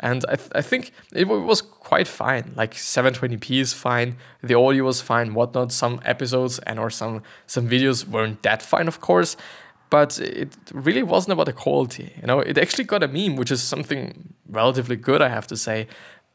And 0.00 0.24
I, 0.28 0.36
th- 0.36 0.50
I 0.54 0.60
think 0.60 0.90
it 1.12 1.24
w- 1.24 1.44
was 1.44 1.62
quite 1.62 2.08
fine. 2.08 2.52
Like 2.56 2.74
720p 2.74 3.60
is 3.60 3.72
fine, 3.72 4.16
the 4.42 4.54
audio 4.54 4.84
was 4.84 5.00
fine, 5.00 5.34
whatnot. 5.34 5.72
Some 5.72 6.00
episodes 6.04 6.58
and 6.60 6.78
or 6.78 6.90
some 6.90 7.22
some 7.46 7.68
videos 7.68 8.06
weren't 8.06 8.42
that 8.42 8.60
fine, 8.60 8.88
of 8.88 9.00
course, 9.00 9.36
but 9.90 10.18
it 10.18 10.56
really 10.72 11.04
wasn't 11.04 11.34
about 11.34 11.46
the 11.46 11.52
quality. 11.52 12.12
You 12.20 12.26
know, 12.26 12.40
it 12.40 12.58
actually 12.58 12.84
got 12.84 13.02
a 13.04 13.08
meme, 13.08 13.36
which 13.36 13.52
is 13.52 13.62
something 13.62 14.34
relatively 14.48 14.96
good, 14.96 15.22
I 15.22 15.28
have 15.28 15.46
to 15.48 15.56
say 15.56 15.86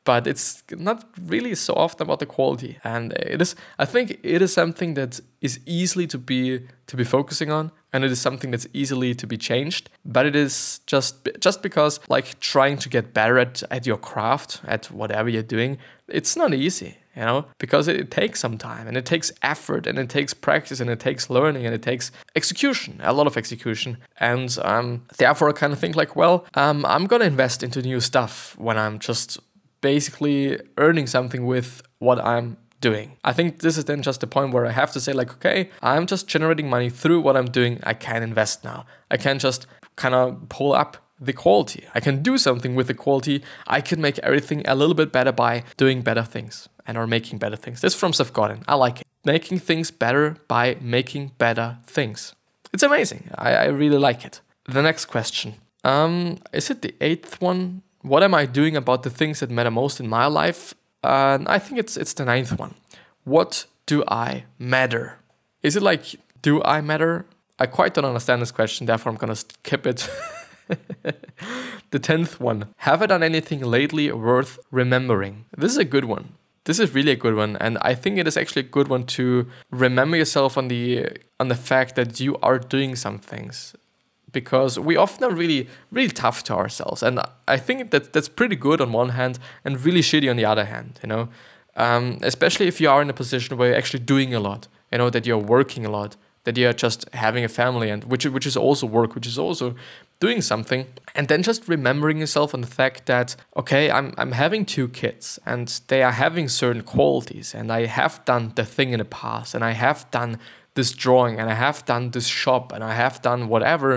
but 0.04 0.28
it's 0.28 0.64
not 0.72 1.06
really 1.22 1.56
so 1.56 1.74
often 1.74 2.04
about 2.08 2.20
the 2.20 2.26
quality. 2.26 2.78
And 2.84 3.14
it 3.14 3.42
is 3.42 3.56
i 3.78 3.86
think 3.86 4.20
it 4.24 4.42
is 4.42 4.54
something 4.54 4.94
that 4.96 5.20
is 5.42 5.60
easily 5.66 6.08
to 6.08 6.18
be 6.18 6.62
to 6.88 6.98
be 6.98 7.04
focusing 7.04 7.52
on 7.52 7.72
and 7.94 8.04
it 8.04 8.12
is 8.12 8.22
something 8.22 8.52
that's 8.52 8.68
easily 8.74 9.16
to 9.16 9.28
be 9.28 9.38
changed. 9.38 9.90
But 10.06 10.26
it 10.26 10.36
is 10.36 10.80
just 10.86 11.28
just 11.40 11.62
because 11.62 12.00
like 12.10 12.40
trying 12.40 12.78
to 12.80 12.90
get 12.90 13.14
better 13.14 13.38
at, 13.40 13.64
at 13.72 13.86
your 13.86 13.98
craft 13.98 14.62
at 14.66 14.92
whatever 14.92 15.30
you're 15.30 15.44
doing 15.58 15.78
it's 16.08 16.36
not 16.36 16.54
easy 16.54 16.98
you 17.16 17.26
know? 17.26 17.46
Because 17.58 17.88
it, 17.88 17.98
it, 17.98 18.12
takes 18.12 18.40
some 18.40 18.58
time 18.58 18.88
and 18.88 18.96
it 18.96 19.06
takes 19.06 19.32
effort 19.44 19.86
and 19.86 20.00
it 20.00 20.10
takes 20.10 20.34
practice 20.34 20.80
and 20.80 20.90
it 20.90 21.00
takes 21.00 21.30
learning 21.30 21.66
and 21.66 21.76
it 21.76 21.82
takes 21.82 22.12
execution 22.36 23.00
a 23.04 23.14
lot 23.14 23.28
of 23.28 23.36
execution. 23.36 23.98
And 24.20 24.58
um, 24.64 25.06
therefore 25.18 25.50
i 25.50 25.52
kind 25.52 25.74
of 25.74 25.80
think 25.80 25.96
like 25.96 26.16
well 26.16 26.46
um, 26.56 26.86
i'm 26.86 27.06
gonna 27.08 27.26
invest 27.26 27.64
into 27.64 27.82
new 27.82 28.00
stuff 28.00 28.56
when 28.58 28.78
i'm 28.78 29.00
just 29.00 29.40
basically 29.82 30.60
earning 30.78 31.08
something 31.08 31.46
with 31.46 31.82
what 32.00 32.20
I'm 32.20 32.58
doing. 32.82 33.18
I 33.24 33.34
think 33.34 33.60
this 33.60 33.78
is 33.78 33.86
then 33.86 34.02
just 34.02 34.22
the 34.22 34.28
point 34.28 34.54
where 34.54 34.66
I 34.66 34.72
have 34.72 34.92
to 34.94 35.02
say, 35.02 35.14
like, 35.14 35.32
okay, 35.34 35.70
I'm 35.82 36.06
just 36.06 36.28
generating 36.28 36.70
money 36.70 36.90
through 36.90 37.22
what 37.22 37.36
I'm 37.36 37.48
doing. 37.48 37.80
I 37.84 37.94
can 37.94 38.24
invest 38.24 38.64
now. 38.64 38.86
I 39.12 39.18
can 39.18 39.40
just 39.40 39.68
kind 39.96 40.16
of 40.16 40.48
pull 40.50 40.74
up 40.74 40.98
the 41.20 41.34
quality. 41.34 41.86
I 41.94 42.00
can 42.00 42.24
do 42.24 42.38
something 42.38 42.76
with 42.76 42.88
the 42.88 42.94
quality. 42.94 43.44
I 43.68 43.82
can 43.82 44.00
make 44.02 44.20
everything 44.20 44.64
a 44.66 44.76
little 44.76 44.96
bit 44.96 45.12
better 45.12 45.34
by 45.34 45.64
doing 45.76 46.02
better 46.02 46.24
things 46.24 46.70
and 46.88 46.98
or 46.98 47.06
making 47.08 47.40
better 47.40 47.58
things. 47.58 47.82
This 47.82 47.94
from 47.96 48.14
Seth 48.14 48.34
Godin. 48.34 48.64
I 48.68 48.76
like 48.76 49.02
it. 49.02 49.08
Making 49.26 49.60
things 49.60 49.92
better 49.92 50.38
by 50.48 50.78
making 50.80 51.34
better 51.38 51.78
things. 51.86 52.34
It's 52.72 52.84
amazing. 52.84 53.30
I, 53.36 53.54
I 53.54 53.66
really 53.66 53.98
like 53.98 54.24
it. 54.24 54.40
The 54.66 54.82
next 54.82 55.06
question. 55.06 55.56
Um, 55.84 56.38
is 56.54 56.70
it 56.70 56.82
the 56.82 56.96
eighth 57.02 57.42
one? 57.42 57.82
What 58.02 58.24
am 58.24 58.34
I 58.34 58.46
doing 58.46 58.76
about 58.76 59.04
the 59.04 59.10
things 59.10 59.40
that 59.40 59.50
matter 59.50 59.72
most 59.72 60.00
in 60.00 60.08
my 60.08 60.26
life? 60.26 60.74
And 61.04 61.48
I 61.48 61.60
think 61.60 61.80
it's 61.80 61.98
it's 61.98 62.14
the 62.14 62.26
ninth 62.26 62.58
one. 62.58 62.76
What 63.24 63.66
do 63.86 64.04
I 64.08 64.46
matter? 64.58 65.20
Is 65.62 65.76
it 65.76 65.84
like 65.84 66.16
do 66.42 66.62
I 66.64 66.82
matter? 66.82 67.26
I 67.58 67.66
quite 67.66 67.94
don't 67.94 68.06
understand 68.06 68.42
this 68.42 68.52
question, 68.52 68.86
therefore 68.86 69.12
I'm 69.12 69.18
gonna 69.18 69.36
skip 69.36 69.86
it. 69.86 70.10
the 71.92 72.00
tenth 72.00 72.40
one. 72.40 72.68
Have 72.78 73.02
I 73.02 73.08
done 73.08 73.24
anything 73.24 73.62
lately 73.62 74.12
worth 74.12 74.60
remembering? 74.72 75.46
This 75.58 75.72
is 75.72 75.78
a 75.78 75.86
good 75.86 76.06
one. 76.06 76.36
This 76.66 76.80
is 76.80 76.94
really 76.94 77.12
a 77.12 77.16
good 77.16 77.36
one, 77.36 77.58
and 77.58 77.78
I 77.82 77.96
think 77.96 78.18
it 78.18 78.28
is 78.28 78.38
actually 78.38 78.62
a 78.62 78.70
good 78.70 78.90
one 78.90 79.06
to 79.18 79.48
remember 79.72 80.18
yourself 80.18 80.58
on 80.58 80.68
the 80.68 81.08
on 81.40 81.48
the 81.48 81.56
fact 81.56 81.96
that 81.96 82.20
you 82.20 82.38
are 82.44 82.60
doing 82.60 82.96
some 82.96 83.18
things 83.18 83.74
because 84.32 84.80
we 84.80 84.96
often 84.96 85.24
are 85.24 85.36
really 85.36 85.68
really 85.92 86.10
tough 86.10 86.44
to 86.44 86.54
ourselves. 86.54 87.04
And 87.04 87.20
i 87.48 87.58
think 87.58 87.92
that 87.92 88.14
that's 88.14 88.30
pretty 88.30 88.56
good 88.56 88.82
on 88.82 88.92
one 88.92 89.10
hand 89.10 89.40
and 89.66 89.84
really 89.86 90.02
shitty 90.02 90.30
on 90.30 90.38
the 90.38 90.46
other 90.46 90.66
hand 90.66 91.00
you 91.04 91.10
know? 91.10 91.30
Um, 91.76 92.18
especially 92.24 92.68
if 92.68 92.82
you 92.82 92.90
are 92.90 93.02
in 93.02 93.10
a 93.10 93.14
position 93.14 93.58
where 93.58 93.70
you're 93.70 93.78
actually 93.78 94.04
doing 94.04 94.34
a 94.34 94.40
lot 94.40 94.68
you 94.92 94.98
know 94.98 95.10
that 95.10 95.26
you're 95.26 95.38
working 95.58 95.86
a 95.86 95.90
lot 95.90 96.18
that 96.44 96.58
you're 96.58 96.74
just 96.74 97.08
having 97.14 97.44
a 97.44 97.48
family 97.48 97.90
and 97.90 98.04
which 98.06 98.26
which 98.26 98.46
is 98.46 98.58
also 98.58 98.88
work 98.88 99.14
which 99.16 99.28
is 99.28 99.38
also 99.38 99.76
doing 100.20 100.42
something. 100.42 100.86
And 101.16 101.28
then 101.28 101.44
just 101.44 101.68
remembering 101.68 102.18
yourself 102.18 102.54
on 102.54 102.62
the 102.62 102.68
fact 102.68 103.06
that 103.06 103.36
okay 103.56 103.92
I'm 103.92 104.14
I'm 104.18 104.32
having 104.32 104.66
two 104.66 104.88
kids 104.88 105.40
and 105.46 105.68
they 105.88 106.02
are 106.04 106.12
having 106.12 106.50
certain 106.50 106.84
qualities 106.84 107.54
and 107.54 107.72
I 107.72 107.86
have 107.86 108.24
done 108.26 108.54
the 108.56 108.66
thing 108.66 108.94
in 108.94 109.00
the 109.00 109.06
past 109.06 109.54
and 109.54 109.64
I 109.64 109.72
have 109.72 110.10
done 110.12 110.40
this 110.80 110.92
drawing 111.06 111.40
and 111.40 111.48
I 111.50 111.58
have 111.66 111.78
done 111.94 112.12
this 112.12 112.28
shop 112.42 112.66
and 112.74 112.82
I 112.92 112.94
have 113.04 113.16
done 113.30 113.42
whatever, 113.54 113.92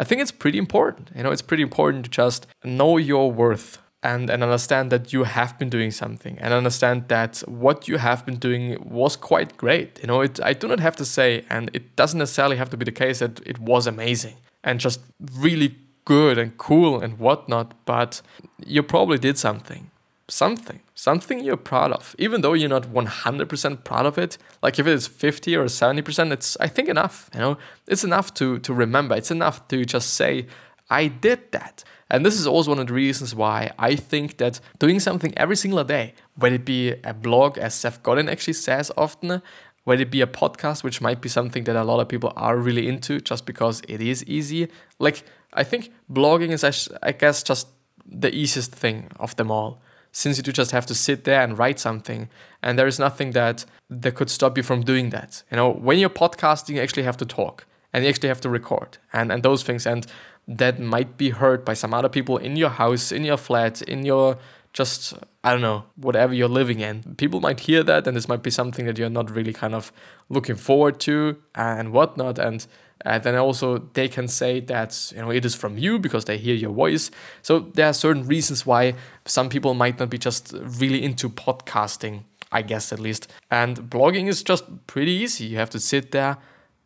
I 0.00 0.04
think 0.04 0.18
it's 0.22 0.36
pretty 0.44 0.58
important. 0.66 1.04
You 1.16 1.22
know, 1.22 1.32
it's 1.34 1.46
pretty 1.50 1.64
important 1.70 2.00
to 2.06 2.10
just 2.10 2.40
know 2.64 2.92
your 3.10 3.26
worth 3.42 3.70
and, 4.02 4.30
and 4.32 4.42
understand 4.42 4.90
that 4.94 5.12
you 5.12 5.24
have 5.24 5.52
been 5.60 5.70
doing 5.76 5.92
something 6.02 6.34
and 6.42 6.50
understand 6.54 6.98
that 7.08 7.32
what 7.46 7.78
you 7.90 7.98
have 7.98 8.24
been 8.28 8.38
doing 8.48 8.64
was 9.00 9.14
quite 9.30 9.50
great. 9.64 10.00
You 10.00 10.08
know, 10.08 10.20
it, 10.22 10.40
I 10.50 10.52
do 10.54 10.66
not 10.72 10.80
have 10.80 10.96
to 10.96 11.04
say, 11.04 11.44
and 11.50 11.70
it 11.78 11.84
doesn't 12.00 12.18
necessarily 12.18 12.56
have 12.56 12.70
to 12.70 12.76
be 12.76 12.86
the 12.86 12.98
case 13.04 13.18
that 13.20 13.34
it 13.46 13.58
was 13.58 13.86
amazing 13.86 14.36
and 14.64 14.80
just 14.80 15.00
really 15.46 15.76
good 16.04 16.38
and 16.38 16.56
cool 16.56 17.00
and 17.00 17.18
whatnot, 17.18 17.68
but 17.84 18.22
you 18.66 18.82
probably 18.82 19.18
did 19.18 19.36
something 19.38 19.90
something, 20.32 20.80
something 21.02 21.42
you're 21.42 21.56
proud 21.56 21.90
of, 21.90 22.14
even 22.16 22.42
though 22.42 22.52
you're 22.52 22.68
not 22.68 22.84
100% 22.84 23.84
proud 23.84 24.06
of 24.06 24.18
it. 24.18 24.38
Like 24.62 24.78
if 24.78 24.86
it's 24.86 25.08
50 25.08 25.56
or 25.56 25.64
70%, 25.64 26.32
it's 26.32 26.56
I 26.60 26.68
think 26.68 26.88
enough. 26.88 27.28
You 27.34 27.40
know, 27.40 27.58
it's 27.88 28.04
enough 28.04 28.32
to 28.34 28.58
to 28.60 28.72
remember. 28.72 29.16
It's 29.16 29.32
enough 29.32 29.66
to 29.68 29.84
just 29.84 30.14
say, 30.14 30.46
I 30.88 31.08
did 31.08 31.40
that. 31.50 31.84
And 32.08 32.24
this 32.24 32.38
is 32.38 32.46
also 32.46 32.70
one 32.70 32.78
of 32.78 32.86
the 32.86 32.94
reasons 32.94 33.34
why 33.34 33.72
I 33.78 33.96
think 33.96 34.36
that 34.36 34.60
doing 34.78 35.00
something 35.00 35.32
every 35.36 35.56
single 35.56 35.82
day, 35.82 36.14
whether 36.36 36.56
it 36.56 36.64
be 36.64 36.94
a 37.12 37.14
blog, 37.14 37.58
as 37.58 37.74
Seth 37.74 38.02
Godin 38.02 38.28
actually 38.28 38.58
says 38.68 38.92
often, 38.96 39.42
whether 39.84 40.02
it 40.02 40.10
be 40.10 40.20
a 40.20 40.26
podcast, 40.26 40.84
which 40.84 41.00
might 41.00 41.20
be 41.20 41.28
something 41.28 41.64
that 41.64 41.74
a 41.74 41.84
lot 41.84 42.00
of 42.00 42.08
people 42.08 42.32
are 42.36 42.56
really 42.56 42.86
into 42.86 43.20
just 43.20 43.46
because 43.46 43.82
it 43.88 44.00
is 44.00 44.24
easy. 44.26 44.68
Like, 44.98 45.24
I 45.54 45.64
think 45.64 45.90
blogging 46.08 46.52
is, 46.52 46.62
I 47.02 47.12
guess, 47.12 47.42
just 47.42 47.66
the 48.06 48.30
easiest 48.42 48.72
thing 48.72 49.08
of 49.18 49.34
them 49.36 49.50
all 49.50 49.80
since 50.12 50.36
you 50.36 50.42
do 50.42 50.52
just 50.52 50.70
have 50.70 50.86
to 50.86 50.94
sit 50.94 51.24
there 51.24 51.40
and 51.42 51.58
write 51.58 51.80
something 51.80 52.28
and 52.62 52.78
there 52.78 52.86
is 52.86 52.98
nothing 52.98 53.32
that 53.32 53.64
that 53.90 54.14
could 54.14 54.30
stop 54.30 54.56
you 54.56 54.62
from 54.62 54.82
doing 54.82 55.10
that. 55.10 55.42
You 55.50 55.56
know 55.56 55.70
when 55.72 55.98
you're 55.98 56.10
podcasting 56.10 56.74
you 56.74 56.80
actually 56.80 57.04
have 57.04 57.16
to 57.18 57.26
talk 57.26 57.66
and 57.92 58.04
you 58.04 58.10
actually 58.10 58.28
have 58.28 58.40
to 58.42 58.48
record 58.48 58.98
and 59.12 59.32
and 59.32 59.42
those 59.42 59.62
things 59.62 59.86
and 59.86 60.06
that 60.48 60.78
might 60.80 61.16
be 61.16 61.30
heard 61.30 61.64
by 61.64 61.74
some 61.74 61.94
other 61.94 62.08
people 62.08 62.36
in 62.36 62.56
your 62.56 62.70
house 62.70 63.12
in 63.12 63.24
your 63.24 63.36
flat 63.36 63.80
in 63.82 64.04
your 64.04 64.38
just 64.72 65.14
i 65.44 65.52
don't 65.52 65.60
know 65.60 65.84
whatever 65.96 66.32
you're 66.32 66.48
living 66.48 66.80
in. 66.80 67.14
People 67.16 67.40
might 67.40 67.60
hear 67.60 67.82
that 67.82 68.06
and 68.06 68.16
this 68.16 68.28
might 68.28 68.42
be 68.42 68.50
something 68.50 68.86
that 68.86 68.98
you're 68.98 69.10
not 69.10 69.30
really 69.30 69.52
kind 69.52 69.74
of 69.74 69.92
looking 70.28 70.56
forward 70.56 70.98
to 71.00 71.36
and 71.54 71.92
whatnot 71.92 72.38
and 72.38 72.66
and 73.04 73.22
then 73.22 73.36
also 73.36 73.78
they 73.94 74.08
can 74.08 74.28
say 74.28 74.60
that 74.60 75.12
you 75.14 75.22
know 75.22 75.30
it 75.30 75.44
is 75.44 75.54
from 75.54 75.78
you 75.78 75.98
because 75.98 76.24
they 76.24 76.38
hear 76.38 76.54
your 76.54 76.72
voice. 76.72 77.10
So 77.42 77.60
there 77.74 77.86
are 77.86 77.92
certain 77.92 78.26
reasons 78.26 78.66
why 78.66 78.94
some 79.24 79.48
people 79.48 79.74
might 79.74 79.98
not 79.98 80.10
be 80.10 80.18
just 80.18 80.54
really 80.80 81.02
into 81.02 81.28
podcasting, 81.28 82.24
I 82.50 82.62
guess 82.62 82.92
at 82.92 82.98
least. 82.98 83.30
And 83.50 83.90
blogging 83.90 84.28
is 84.28 84.42
just 84.42 84.64
pretty 84.86 85.12
easy. 85.12 85.46
You 85.46 85.58
have 85.58 85.70
to 85.70 85.80
sit 85.80 86.12
there, 86.12 86.38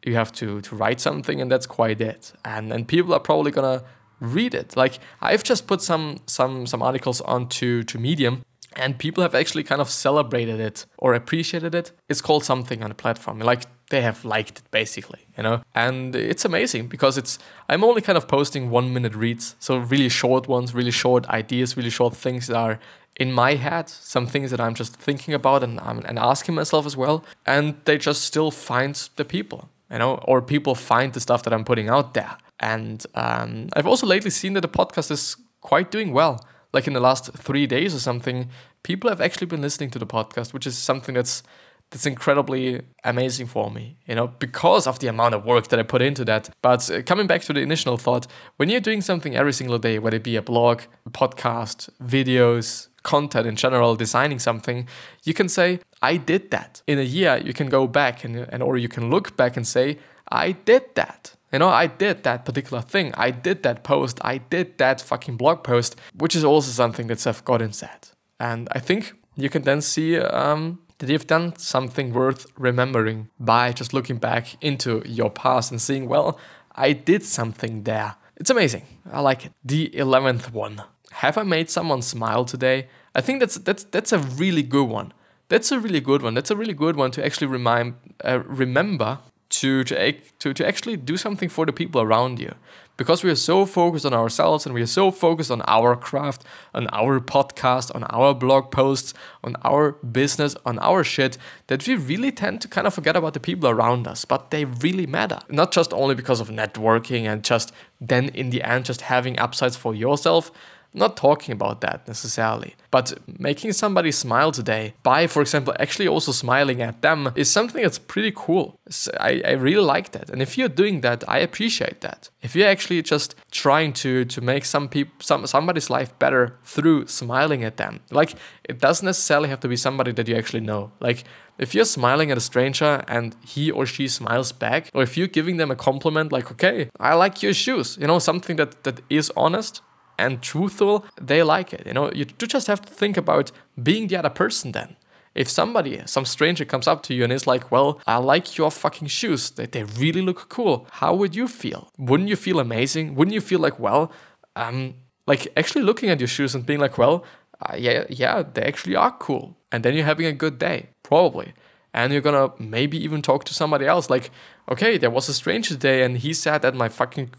you 0.04 0.14
have 0.14 0.32
to 0.32 0.60
to 0.62 0.76
write 0.76 1.00
something, 1.00 1.40
and 1.40 1.50
that's 1.50 1.66
quite 1.66 2.00
it. 2.00 2.32
And 2.44 2.72
and 2.72 2.86
people 2.86 3.14
are 3.14 3.20
probably 3.20 3.50
gonna 3.50 3.82
read 4.20 4.54
it. 4.54 4.76
Like 4.76 4.98
I've 5.20 5.44
just 5.44 5.66
put 5.66 5.82
some 5.82 6.18
some 6.26 6.66
some 6.66 6.82
articles 6.82 7.20
onto 7.20 7.82
to 7.84 7.98
Medium 7.98 8.42
and 8.76 8.98
people 8.98 9.22
have 9.22 9.34
actually 9.34 9.64
kind 9.64 9.80
of 9.80 9.90
celebrated 9.90 10.60
it 10.60 10.86
or 10.98 11.14
appreciated 11.14 11.74
it. 11.74 11.92
It's 12.08 12.20
called 12.20 12.44
something 12.44 12.82
on 12.82 12.90
the 12.90 12.94
platform. 12.94 13.38
Like 13.38 13.62
they 13.90 14.02
have 14.02 14.24
liked 14.24 14.58
it 14.58 14.70
basically, 14.70 15.20
you 15.36 15.42
know? 15.42 15.62
And 15.74 16.14
it's 16.14 16.44
amazing 16.44 16.88
because 16.88 17.16
it's 17.16 17.38
I'm 17.68 17.84
only 17.84 18.02
kind 18.02 18.18
of 18.18 18.28
posting 18.28 18.70
1 18.70 18.92
minute 18.92 19.14
reads, 19.14 19.56
so 19.58 19.76
really 19.78 20.08
short 20.08 20.48
ones, 20.48 20.74
really 20.74 20.90
short 20.90 21.26
ideas, 21.28 21.76
really 21.76 21.90
short 21.90 22.16
things 22.16 22.46
that 22.48 22.56
are 22.56 22.78
in 23.18 23.32
my 23.32 23.54
head, 23.54 23.88
some 23.88 24.26
things 24.26 24.50
that 24.50 24.60
I'm 24.60 24.74
just 24.74 24.96
thinking 24.96 25.32
about 25.34 25.62
and 25.62 25.80
I'm 25.80 26.00
and 26.04 26.18
asking 26.18 26.54
myself 26.54 26.84
as 26.86 26.96
well, 26.96 27.24
and 27.46 27.74
they 27.84 27.96
just 27.98 28.22
still 28.22 28.50
find 28.50 28.94
the 29.16 29.24
people, 29.24 29.68
you 29.90 29.98
know, 29.98 30.16
or 30.24 30.42
people 30.42 30.74
find 30.74 31.12
the 31.12 31.20
stuff 31.20 31.42
that 31.44 31.52
I'm 31.52 31.64
putting 31.64 31.88
out 31.88 32.14
there. 32.14 32.36
And 32.60 33.04
um, 33.14 33.68
I've 33.74 33.86
also 33.86 34.06
lately 34.06 34.30
seen 34.30 34.54
that 34.54 34.62
the 34.62 34.68
podcast 34.68 35.10
is 35.10 35.36
quite 35.60 35.90
doing 35.90 36.12
well 36.12 36.44
like 36.76 36.86
in 36.86 36.92
the 36.92 37.00
last 37.00 37.32
three 37.32 37.66
days 37.66 37.94
or 37.94 37.98
something, 37.98 38.50
people 38.82 39.08
have 39.08 39.20
actually 39.20 39.46
been 39.46 39.62
listening 39.62 39.90
to 39.90 39.98
the 39.98 40.06
podcast, 40.06 40.52
which 40.52 40.66
is 40.66 40.76
something 40.76 41.14
that's 41.14 41.42
that's 41.90 42.06
incredibly 42.06 42.82
amazing 43.04 43.46
for 43.46 43.70
me, 43.70 43.96
you 44.06 44.14
know, 44.14 44.26
because 44.26 44.86
of 44.86 44.98
the 44.98 45.06
amount 45.06 45.34
of 45.34 45.44
work 45.44 45.68
that 45.68 45.78
I 45.78 45.82
put 45.82 46.02
into 46.02 46.24
that. 46.24 46.50
But 46.60 46.90
uh, 46.90 47.02
coming 47.02 47.26
back 47.26 47.42
to 47.42 47.52
the 47.52 47.60
initial 47.60 47.96
thought, 47.96 48.26
when 48.56 48.68
you're 48.68 48.80
doing 48.80 49.00
something 49.00 49.36
every 49.36 49.52
single 49.52 49.78
day, 49.78 49.98
whether 49.98 50.16
it 50.16 50.24
be 50.24 50.36
a 50.36 50.42
blog, 50.42 50.82
a 51.06 51.10
podcast, 51.10 51.88
videos, 52.02 52.88
content 53.02 53.46
in 53.46 53.54
general, 53.54 53.94
designing 53.94 54.40
something, 54.40 54.88
you 55.22 55.32
can 55.32 55.48
say, 55.48 55.80
I 56.02 56.16
did 56.16 56.50
that. 56.50 56.82
In 56.86 56.98
a 56.98 57.02
year, 57.02 57.38
you 57.38 57.52
can 57.52 57.68
go 57.68 57.86
back 57.86 58.24
and, 58.24 58.36
and 58.36 58.62
or 58.62 58.76
you 58.76 58.88
can 58.88 59.08
look 59.10 59.36
back 59.36 59.56
and 59.56 59.66
say, 59.66 59.98
I 60.28 60.52
did 60.52 60.94
that. 60.96 61.36
You 61.52 61.60
know, 61.60 61.68
I 61.68 61.86
did 61.86 62.24
that 62.24 62.44
particular 62.44 62.82
thing. 62.82 63.14
I 63.16 63.30
did 63.30 63.62
that 63.62 63.84
post. 63.84 64.18
I 64.22 64.38
did 64.38 64.78
that 64.78 65.00
fucking 65.00 65.36
blog 65.36 65.62
post, 65.62 65.94
which 66.14 66.34
is 66.34 66.44
also 66.44 66.72
something 66.72 67.06
that 67.06 67.20
Seth 67.20 67.44
Godin 67.44 67.72
said. 67.72 68.08
And 68.40 68.68
I 68.72 68.80
think 68.80 69.14
you 69.36 69.48
can 69.48 69.62
then 69.62 69.80
see 69.80 70.18
um, 70.18 70.80
that 70.98 71.08
you've 71.08 71.26
done 71.26 71.56
something 71.56 72.12
worth 72.12 72.46
remembering 72.58 73.28
by 73.38 73.72
just 73.72 73.92
looking 73.92 74.16
back 74.16 74.56
into 74.62 75.02
your 75.04 75.30
past 75.30 75.70
and 75.70 75.80
seeing, 75.80 76.08
well, 76.08 76.38
I 76.74 76.92
did 76.92 77.22
something 77.24 77.84
there. 77.84 78.16
It's 78.36 78.50
amazing. 78.50 78.84
I 79.10 79.20
like 79.20 79.46
it. 79.46 79.52
The 79.64 79.90
11th 79.94 80.52
one. 80.52 80.82
Have 81.12 81.38
I 81.38 81.42
made 81.42 81.70
someone 81.70 82.02
smile 82.02 82.44
today? 82.44 82.88
I 83.14 83.22
think 83.22 83.40
that's 83.40 83.56
that's 83.56 83.84
that's 83.84 84.12
a 84.12 84.18
really 84.18 84.62
good 84.62 84.88
one. 84.88 85.14
That's 85.48 85.72
a 85.72 85.80
really 85.80 86.00
good 86.00 86.20
one. 86.20 86.34
That's 86.34 86.50
a 86.50 86.56
really 86.56 86.74
good 86.74 86.96
one 86.96 87.10
to 87.12 87.24
actually 87.24 87.46
remind 87.46 87.94
uh, 88.22 88.40
remember 88.40 89.20
to 89.48 89.84
to, 89.84 90.12
to 90.38 90.52
to 90.52 90.66
actually 90.66 90.98
do 90.98 91.16
something 91.16 91.48
for 91.48 91.64
the 91.64 91.72
people 91.72 92.02
around 92.02 92.38
you 92.38 92.54
because 92.96 93.22
we 93.22 93.30
are 93.30 93.36
so 93.36 93.66
focused 93.66 94.06
on 94.06 94.14
ourselves 94.14 94.66
and 94.66 94.74
we 94.74 94.82
are 94.82 94.86
so 94.86 95.10
focused 95.10 95.50
on 95.50 95.62
our 95.66 95.96
craft 95.96 96.44
on 96.74 96.88
our 96.92 97.20
podcast 97.20 97.94
on 97.94 98.04
our 98.04 98.34
blog 98.34 98.70
posts 98.70 99.12
on 99.44 99.56
our 99.64 99.92
business 99.92 100.56
on 100.64 100.78
our 100.78 101.04
shit 101.04 101.38
that 101.66 101.86
we 101.86 101.94
really 101.94 102.32
tend 102.32 102.60
to 102.60 102.68
kind 102.68 102.86
of 102.86 102.94
forget 102.94 103.16
about 103.16 103.34
the 103.34 103.40
people 103.40 103.68
around 103.68 104.06
us. 104.06 104.24
But 104.24 104.50
they 104.50 104.64
really 104.64 105.06
matter. 105.06 105.40
Not 105.48 105.72
just 105.72 105.92
only 105.92 106.14
because 106.14 106.40
of 106.40 106.48
networking 106.48 107.24
and 107.24 107.42
just 107.42 107.72
then 108.00 108.28
in 108.30 108.50
the 108.50 108.62
end 108.62 108.84
just 108.84 109.02
having 109.02 109.38
upsides 109.38 109.76
for 109.76 109.94
yourself 109.94 110.50
not 110.96 111.16
talking 111.16 111.52
about 111.52 111.80
that 111.82 112.08
necessarily, 112.08 112.74
but 112.90 113.18
making 113.38 113.72
somebody 113.72 114.10
smile 114.10 114.50
today 114.50 114.94
by, 115.02 115.26
for 115.26 115.42
example, 115.42 115.74
actually 115.78 116.08
also 116.08 116.32
smiling 116.32 116.80
at 116.82 117.02
them 117.02 117.32
is 117.36 117.50
something 117.50 117.82
that's 117.82 117.98
pretty 117.98 118.32
cool. 118.34 118.80
I, 119.20 119.42
I 119.44 119.52
really 119.52 119.84
like 119.84 120.12
that. 120.12 120.30
And 120.30 120.40
if 120.40 120.56
you're 120.56 120.68
doing 120.68 121.02
that, 121.02 121.22
I 121.28 121.38
appreciate 121.38 122.00
that. 122.00 122.30
If 122.42 122.56
you're 122.56 122.68
actually 122.68 123.02
just 123.02 123.34
trying 123.50 123.92
to 123.94 124.24
to 124.24 124.40
make 124.40 124.64
some 124.64 124.88
people 124.88 125.14
some 125.20 125.46
somebody's 125.46 125.90
life 125.90 126.18
better 126.18 126.58
through 126.64 127.06
smiling 127.06 127.64
at 127.64 127.76
them, 127.76 128.00
like 128.10 128.34
it 128.64 128.80
doesn't 128.80 129.04
necessarily 129.04 129.48
have 129.48 129.60
to 129.60 129.68
be 129.68 129.76
somebody 129.76 130.12
that 130.12 130.28
you 130.28 130.36
actually 130.36 130.60
know. 130.60 130.92
Like 131.00 131.24
if 131.58 131.74
you're 131.74 131.84
smiling 131.84 132.30
at 132.30 132.36
a 132.36 132.40
stranger 132.40 133.02
and 133.08 133.34
he 133.44 133.70
or 133.70 133.86
she 133.86 134.08
smiles 134.08 134.52
back, 134.52 134.90
or 134.94 135.02
if 135.02 135.16
you're 135.16 135.26
giving 135.26 135.56
them 135.56 135.70
a 135.70 135.76
compliment 135.76 136.32
like, 136.32 136.50
okay, 136.52 136.90
I 137.00 137.14
like 137.14 137.42
your 137.42 137.54
shoes, 137.54 137.96
you 138.00 138.06
know, 138.06 138.18
something 138.18 138.56
that, 138.56 138.84
that 138.84 139.00
is 139.08 139.32
honest, 139.36 139.80
and 140.18 140.42
truthful, 140.42 141.04
they 141.20 141.42
like 141.42 141.72
it. 141.72 141.86
You 141.86 141.92
know, 141.92 142.10
you 142.12 142.24
just 142.24 142.66
have 142.66 142.82
to 142.82 142.92
think 142.92 143.16
about 143.16 143.52
being 143.82 144.08
the 144.08 144.16
other 144.16 144.30
person 144.30 144.72
then. 144.72 144.96
If 145.34 145.50
somebody, 145.50 146.00
some 146.06 146.24
stranger 146.24 146.64
comes 146.64 146.88
up 146.88 147.02
to 147.04 147.14
you 147.14 147.22
and 147.22 147.32
is 147.32 147.46
like, 147.46 147.70
well, 147.70 148.00
I 148.06 148.16
like 148.16 148.56
your 148.56 148.70
fucking 148.70 149.08
shoes, 149.08 149.50
they, 149.50 149.66
they 149.66 149.84
really 149.84 150.22
look 150.22 150.48
cool, 150.48 150.86
how 150.92 151.14
would 151.14 151.36
you 151.36 151.46
feel? 151.46 151.90
Wouldn't 151.98 152.30
you 152.30 152.36
feel 152.36 152.58
amazing? 152.58 153.14
Wouldn't 153.14 153.34
you 153.34 153.42
feel 153.42 153.60
like, 153.60 153.78
well, 153.78 154.10
um, 154.56 154.94
like 155.26 155.48
actually 155.54 155.82
looking 155.82 156.08
at 156.08 156.20
your 156.20 156.28
shoes 156.28 156.54
and 156.54 156.64
being 156.64 156.80
like, 156.80 156.96
well, 156.96 157.22
uh, 157.60 157.76
yeah, 157.76 158.04
yeah, 158.08 158.42
they 158.54 158.62
actually 158.62 158.96
are 158.96 159.12
cool. 159.12 159.58
And 159.70 159.84
then 159.84 159.94
you're 159.94 160.06
having 160.06 160.24
a 160.24 160.32
good 160.32 160.58
day, 160.58 160.88
probably. 161.02 161.52
And 161.92 162.14
you're 162.14 162.22
gonna 162.22 162.52
maybe 162.58 162.96
even 163.02 163.20
talk 163.20 163.44
to 163.44 163.54
somebody 163.54 163.84
else, 163.86 164.08
like, 164.08 164.30
okay, 164.70 164.96
there 164.96 165.10
was 165.10 165.28
a 165.28 165.34
stranger 165.34 165.74
today 165.74 166.02
and 166.02 166.16
he 166.16 166.32
said 166.32 166.62
that 166.62 166.74
my 166.74 166.88
fucking 166.88 167.30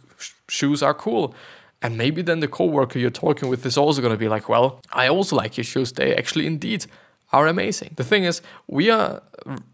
shoes 0.48 0.84
are 0.84 0.94
cool. 0.94 1.34
And 1.82 1.98
maybe 1.98 2.22
then 2.22 2.40
the 2.40 2.48
coworker 2.48 2.98
you're 2.98 3.10
talking 3.10 3.50
with 3.50 3.66
is 3.66 3.78
also 3.78 4.02
going 4.02 4.14
to 4.14 4.18
be 4.18 4.28
like, 4.28 4.50
well, 4.50 4.80
I 4.92 5.08
also 5.08 5.36
like 5.36 5.58
your 5.58 5.64
shoes. 5.64 5.92
They 5.92 6.16
actually 6.16 6.48
indeed 6.48 6.86
are 7.32 7.48
amazing. 7.48 7.94
The 7.98 8.04
thing 8.04 8.24
is, 8.24 8.42
we 8.68 8.90
are 8.90 9.22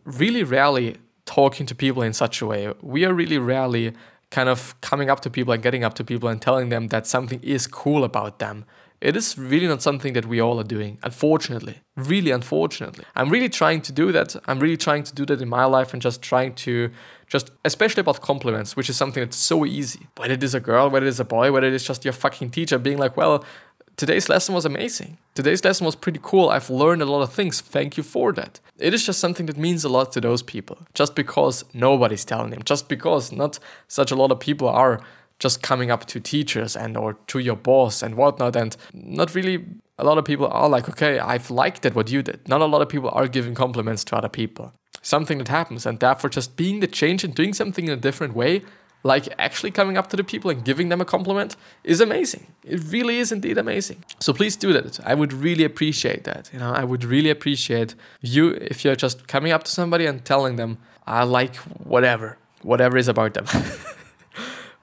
really 0.03 0.43
rarely 0.43 0.97
talking 1.25 1.65
to 1.67 1.75
people 1.75 2.03
in 2.03 2.13
such 2.13 2.41
a 2.41 2.45
way. 2.45 2.73
We 2.81 3.05
are 3.05 3.13
really 3.13 3.37
rarely 3.37 3.93
kind 4.31 4.49
of 4.49 4.79
coming 4.81 5.09
up 5.09 5.21
to 5.21 5.29
people 5.29 5.53
and 5.53 5.63
getting 5.63 5.83
up 5.83 5.93
to 5.93 6.03
people 6.03 6.27
and 6.27 6.41
telling 6.41 6.69
them 6.69 6.87
that 6.89 7.07
something 7.07 7.39
is 7.41 7.67
cool 7.67 8.03
about 8.03 8.39
them. 8.39 8.65
It 9.03 9.17
is 9.17 9.37
really 9.37 9.67
not 9.67 9.81
something 9.81 10.13
that 10.13 10.25
we 10.27 10.39
all 10.39 10.61
are 10.61 10.63
doing, 10.63 10.97
unfortunately. 11.03 11.81
Really, 11.97 12.31
unfortunately. 12.31 13.03
I'm 13.17 13.29
really 13.29 13.49
trying 13.49 13.81
to 13.81 13.91
do 13.91 14.13
that. 14.13 14.33
I'm 14.45 14.59
really 14.61 14.77
trying 14.77 15.03
to 15.03 15.13
do 15.13 15.25
that 15.25 15.41
in 15.41 15.49
my 15.49 15.65
life 15.65 15.91
and 15.91 16.01
just 16.01 16.21
trying 16.21 16.55
to, 16.63 16.89
just 17.27 17.51
especially 17.65 17.99
about 17.99 18.21
compliments, 18.21 18.77
which 18.77 18.89
is 18.89 18.95
something 18.95 19.21
that's 19.21 19.35
so 19.35 19.65
easy. 19.65 20.07
Whether 20.15 20.35
it 20.35 20.43
is 20.43 20.55
a 20.55 20.61
girl, 20.61 20.89
whether 20.89 21.05
it 21.05 21.09
is 21.09 21.19
a 21.19 21.25
boy, 21.25 21.51
whether 21.51 21.67
it 21.67 21.73
is 21.73 21.83
just 21.83 22.05
your 22.05 22.13
fucking 22.13 22.51
teacher 22.51 22.77
being 22.77 22.97
like, 22.97 23.17
well, 23.17 23.43
today's 23.97 24.29
lesson 24.29 24.55
was 24.55 24.63
amazing. 24.63 25.17
Today's 25.35 25.65
lesson 25.65 25.85
was 25.85 25.97
pretty 25.97 26.21
cool. 26.23 26.47
I've 26.47 26.69
learned 26.69 27.01
a 27.01 27.05
lot 27.05 27.23
of 27.23 27.33
things. 27.33 27.59
Thank 27.59 27.97
you 27.97 28.03
for 28.03 28.31
that. 28.31 28.61
It 28.79 28.93
is 28.93 29.05
just 29.05 29.19
something 29.19 29.47
that 29.47 29.57
means 29.57 29.83
a 29.83 29.89
lot 29.89 30.13
to 30.13 30.21
those 30.21 30.41
people. 30.41 30.77
Just 30.93 31.13
because 31.13 31.65
nobody's 31.73 32.23
telling 32.23 32.51
them, 32.51 32.63
just 32.63 32.87
because 32.87 33.33
not 33.33 33.59
such 33.89 34.11
a 34.11 34.15
lot 34.15 34.31
of 34.31 34.39
people 34.39 34.69
are 34.69 35.01
just 35.43 35.61
coming 35.61 35.89
up 35.91 36.05
to 36.05 36.19
teachers 36.19 36.75
and 36.75 36.97
or 36.97 37.13
to 37.27 37.39
your 37.39 37.55
boss 37.69 38.01
and 38.03 38.15
whatnot 38.15 38.55
and 38.55 38.77
not 38.93 39.35
really 39.35 39.57
a 39.97 40.03
lot 40.03 40.17
of 40.17 40.25
people 40.31 40.47
are 40.47 40.69
like 40.75 40.87
okay 40.91 41.19
i've 41.19 41.49
liked 41.63 41.85
it 41.85 41.93
what 41.95 42.09
you 42.13 42.21
did. 42.29 42.39
Not 42.53 42.61
a 42.61 42.69
lot 42.73 42.81
of 42.81 42.89
people 42.89 43.09
are 43.19 43.27
giving 43.27 43.53
compliments 43.65 44.03
to 44.05 44.15
other 44.15 44.29
people. 44.41 44.65
Something 45.01 45.37
that 45.39 45.49
happens 45.59 45.85
and 45.85 45.99
therefore 45.99 46.29
just 46.29 46.49
being 46.55 46.79
the 46.79 46.91
change 47.01 47.23
and 47.25 47.35
doing 47.35 47.53
something 47.53 47.85
in 47.87 47.93
a 47.99 48.01
different 48.07 48.33
way 48.35 48.53
like 49.05 49.25
actually 49.37 49.71
coming 49.79 49.97
up 49.97 50.07
to 50.11 50.15
the 50.15 50.23
people 50.23 50.49
and 50.49 50.63
giving 50.63 50.87
them 50.87 51.01
a 51.01 51.05
compliment 51.15 51.57
is 51.83 51.99
amazing. 51.99 52.43
It 52.63 52.79
really 52.95 53.17
is 53.23 53.33
indeed 53.33 53.57
amazing. 53.57 53.99
So 54.19 54.31
please 54.39 54.55
do 54.55 54.71
that. 54.77 54.93
I 55.11 55.13
would 55.13 55.33
really 55.33 55.65
appreciate 55.65 56.23
that 56.23 56.49
you 56.53 56.59
know? 56.59 56.71
I 56.71 56.85
would 56.85 57.03
really 57.03 57.29
appreciate 57.29 57.95
you 58.21 58.43
if 58.71 58.85
you're 58.85 58.95
just 58.95 59.27
coming 59.27 59.51
up 59.51 59.63
to 59.63 59.71
somebody 59.71 60.05
and 60.05 60.23
telling 60.23 60.55
them 60.55 60.77
i 61.05 61.23
like 61.23 61.55
whatever 61.93 62.37
whatever 62.61 62.97
is 62.97 63.07
about 63.07 63.33
them 63.33 63.45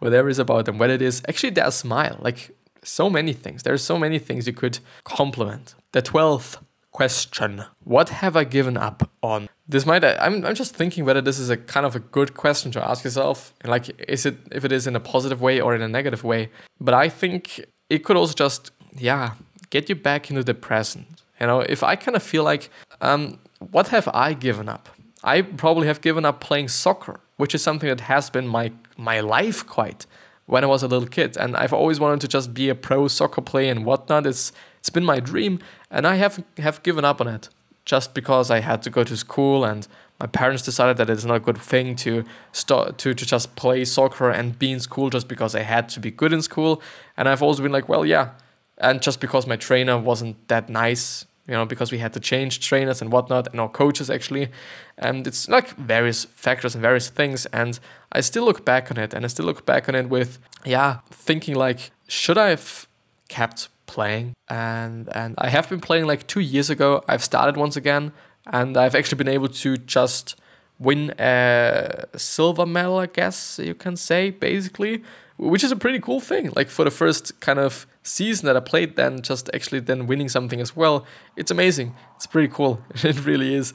whatever 0.00 0.28
is 0.28 0.38
about 0.38 0.64
them, 0.66 0.78
whether 0.78 0.94
it 0.94 1.02
is 1.02 1.22
actually 1.28 1.50
their 1.50 1.70
smile, 1.70 2.16
like 2.20 2.50
so 2.82 3.08
many 3.08 3.32
things. 3.32 3.62
There's 3.62 3.84
so 3.84 3.98
many 3.98 4.18
things 4.18 4.46
you 4.46 4.52
could 4.52 4.80
compliment. 5.04 5.74
The 5.92 6.02
12th 6.02 6.58
question 6.90 7.64
What 7.84 8.08
have 8.08 8.36
I 8.36 8.44
given 8.44 8.76
up 8.76 9.10
on? 9.22 9.48
This 9.68 9.86
might, 9.86 10.04
I'm, 10.04 10.44
I'm 10.44 10.54
just 10.54 10.74
thinking 10.74 11.04
whether 11.04 11.20
this 11.20 11.38
is 11.38 11.48
a 11.50 11.56
kind 11.56 11.86
of 11.86 11.94
a 11.94 12.00
good 12.00 12.34
question 12.34 12.72
to 12.72 12.84
ask 12.84 13.04
yourself. 13.04 13.54
Like, 13.64 13.88
is 14.08 14.26
it, 14.26 14.36
if 14.50 14.64
it 14.64 14.72
is 14.72 14.86
in 14.86 14.96
a 14.96 15.00
positive 15.00 15.40
way 15.40 15.60
or 15.60 15.74
in 15.74 15.82
a 15.82 15.88
negative 15.88 16.24
way? 16.24 16.50
But 16.80 16.94
I 16.94 17.08
think 17.08 17.64
it 17.88 18.04
could 18.04 18.16
also 18.16 18.34
just, 18.34 18.72
yeah, 18.96 19.34
get 19.70 19.88
you 19.88 19.94
back 19.94 20.30
into 20.30 20.42
the 20.42 20.54
present. 20.54 21.22
You 21.40 21.46
know, 21.46 21.60
if 21.60 21.82
I 21.82 21.96
kind 21.96 22.16
of 22.16 22.22
feel 22.22 22.42
like, 22.42 22.70
um, 23.00 23.38
what 23.58 23.88
have 23.88 24.08
I 24.12 24.34
given 24.34 24.68
up? 24.68 24.88
I 25.22 25.42
probably 25.42 25.86
have 25.86 26.00
given 26.00 26.24
up 26.24 26.40
playing 26.40 26.68
soccer, 26.68 27.20
which 27.40 27.54
is 27.54 27.62
something 27.62 27.88
that 27.88 28.02
has 28.02 28.30
been 28.30 28.46
my 28.46 28.72
my 28.96 29.20
life 29.20 29.66
quite 29.66 30.06
when 30.46 30.62
I 30.64 30.66
was 30.66 30.82
a 30.82 30.88
little 30.88 31.08
kid. 31.08 31.36
And 31.36 31.56
I've 31.56 31.72
always 31.72 31.98
wanted 31.98 32.20
to 32.20 32.28
just 32.28 32.52
be 32.52 32.68
a 32.68 32.74
pro 32.74 33.08
soccer 33.08 33.40
player 33.40 33.70
and 33.70 33.84
whatnot. 33.84 34.26
It's 34.26 34.52
it's 34.78 34.90
been 34.90 35.04
my 35.04 35.20
dream, 35.20 35.58
and 35.90 36.06
I 36.06 36.16
have 36.16 36.44
have 36.58 36.82
given 36.82 37.04
up 37.04 37.20
on 37.20 37.28
it 37.28 37.48
just 37.84 38.14
because 38.14 38.50
I 38.50 38.60
had 38.60 38.82
to 38.82 38.90
go 38.90 39.04
to 39.04 39.16
school 39.16 39.64
and 39.64 39.88
my 40.20 40.26
parents 40.26 40.62
decided 40.62 40.98
that 40.98 41.08
it's 41.08 41.24
not 41.24 41.36
a 41.36 41.40
good 41.40 41.56
thing 41.56 41.96
to 41.96 42.24
start 42.52 42.98
to, 42.98 43.14
to 43.14 43.26
just 43.26 43.56
play 43.56 43.86
soccer 43.86 44.30
and 44.30 44.58
be 44.58 44.70
in 44.70 44.80
school 44.80 45.08
just 45.08 45.28
because 45.28 45.54
I 45.54 45.62
had 45.62 45.88
to 45.90 46.00
be 46.00 46.10
good 46.10 46.32
in 46.32 46.42
school. 46.42 46.82
And 47.16 47.26
I've 47.26 47.42
always 47.42 47.58
been 47.58 47.72
like, 47.72 47.88
well, 47.88 48.04
yeah. 48.04 48.32
And 48.76 49.00
just 49.00 49.18
because 49.18 49.46
my 49.46 49.56
trainer 49.56 49.98
wasn't 49.98 50.36
that 50.48 50.68
nice 50.68 51.24
you 51.50 51.56
know, 51.56 51.66
because 51.66 51.90
we 51.90 51.98
had 51.98 52.12
to 52.12 52.20
change 52.20 52.60
trainers 52.60 53.02
and 53.02 53.10
whatnot, 53.12 53.48
and 53.48 53.60
our 53.60 53.68
coaches 53.68 54.08
actually. 54.08 54.48
And 54.96 55.26
it's 55.26 55.48
like 55.48 55.70
various 55.76 56.24
factors 56.24 56.74
and 56.76 56.82
various 56.82 57.08
things. 57.10 57.46
And 57.46 57.80
I 58.12 58.20
still 58.20 58.44
look 58.44 58.64
back 58.64 58.90
on 58.90 58.96
it, 58.98 59.12
and 59.12 59.24
I 59.24 59.28
still 59.28 59.46
look 59.46 59.66
back 59.66 59.88
on 59.88 59.94
it 59.96 60.08
with, 60.08 60.38
yeah, 60.64 61.00
thinking 61.10 61.56
like, 61.56 61.90
should 62.06 62.38
I 62.38 62.50
have 62.50 62.86
kept 63.28 63.68
playing? 63.86 64.34
And 64.48 65.08
and 65.14 65.34
I 65.38 65.48
have 65.48 65.68
been 65.68 65.80
playing 65.80 66.06
like 66.06 66.26
two 66.28 66.40
years 66.40 66.70
ago. 66.70 67.02
I've 67.08 67.24
started 67.24 67.56
once 67.56 67.76
again, 67.76 68.12
and 68.46 68.76
I've 68.76 68.94
actually 68.94 69.18
been 69.18 69.34
able 69.34 69.48
to 69.48 69.76
just 69.76 70.36
win 70.78 71.10
a 71.18 72.06
silver 72.16 72.64
medal, 72.64 72.98
I 72.98 73.06
guess 73.06 73.58
you 73.62 73.74
can 73.74 73.96
say, 73.96 74.30
basically, 74.30 75.02
which 75.40 75.64
is 75.64 75.72
a 75.72 75.76
pretty 75.76 75.98
cool 75.98 76.20
thing. 76.20 76.52
Like 76.54 76.68
for 76.68 76.84
the 76.84 76.90
first 76.90 77.40
kind 77.40 77.58
of 77.58 77.86
season 78.02 78.46
that 78.46 78.56
I 78.56 78.60
played, 78.60 78.96
then 78.96 79.22
just 79.22 79.50
actually 79.54 79.80
then 79.80 80.06
winning 80.06 80.28
something 80.28 80.60
as 80.60 80.76
well, 80.76 81.06
it's 81.34 81.50
amazing. 81.50 81.94
It's 82.16 82.26
pretty 82.26 82.48
cool. 82.48 82.82
It 83.04 83.24
really 83.24 83.54
is. 83.54 83.72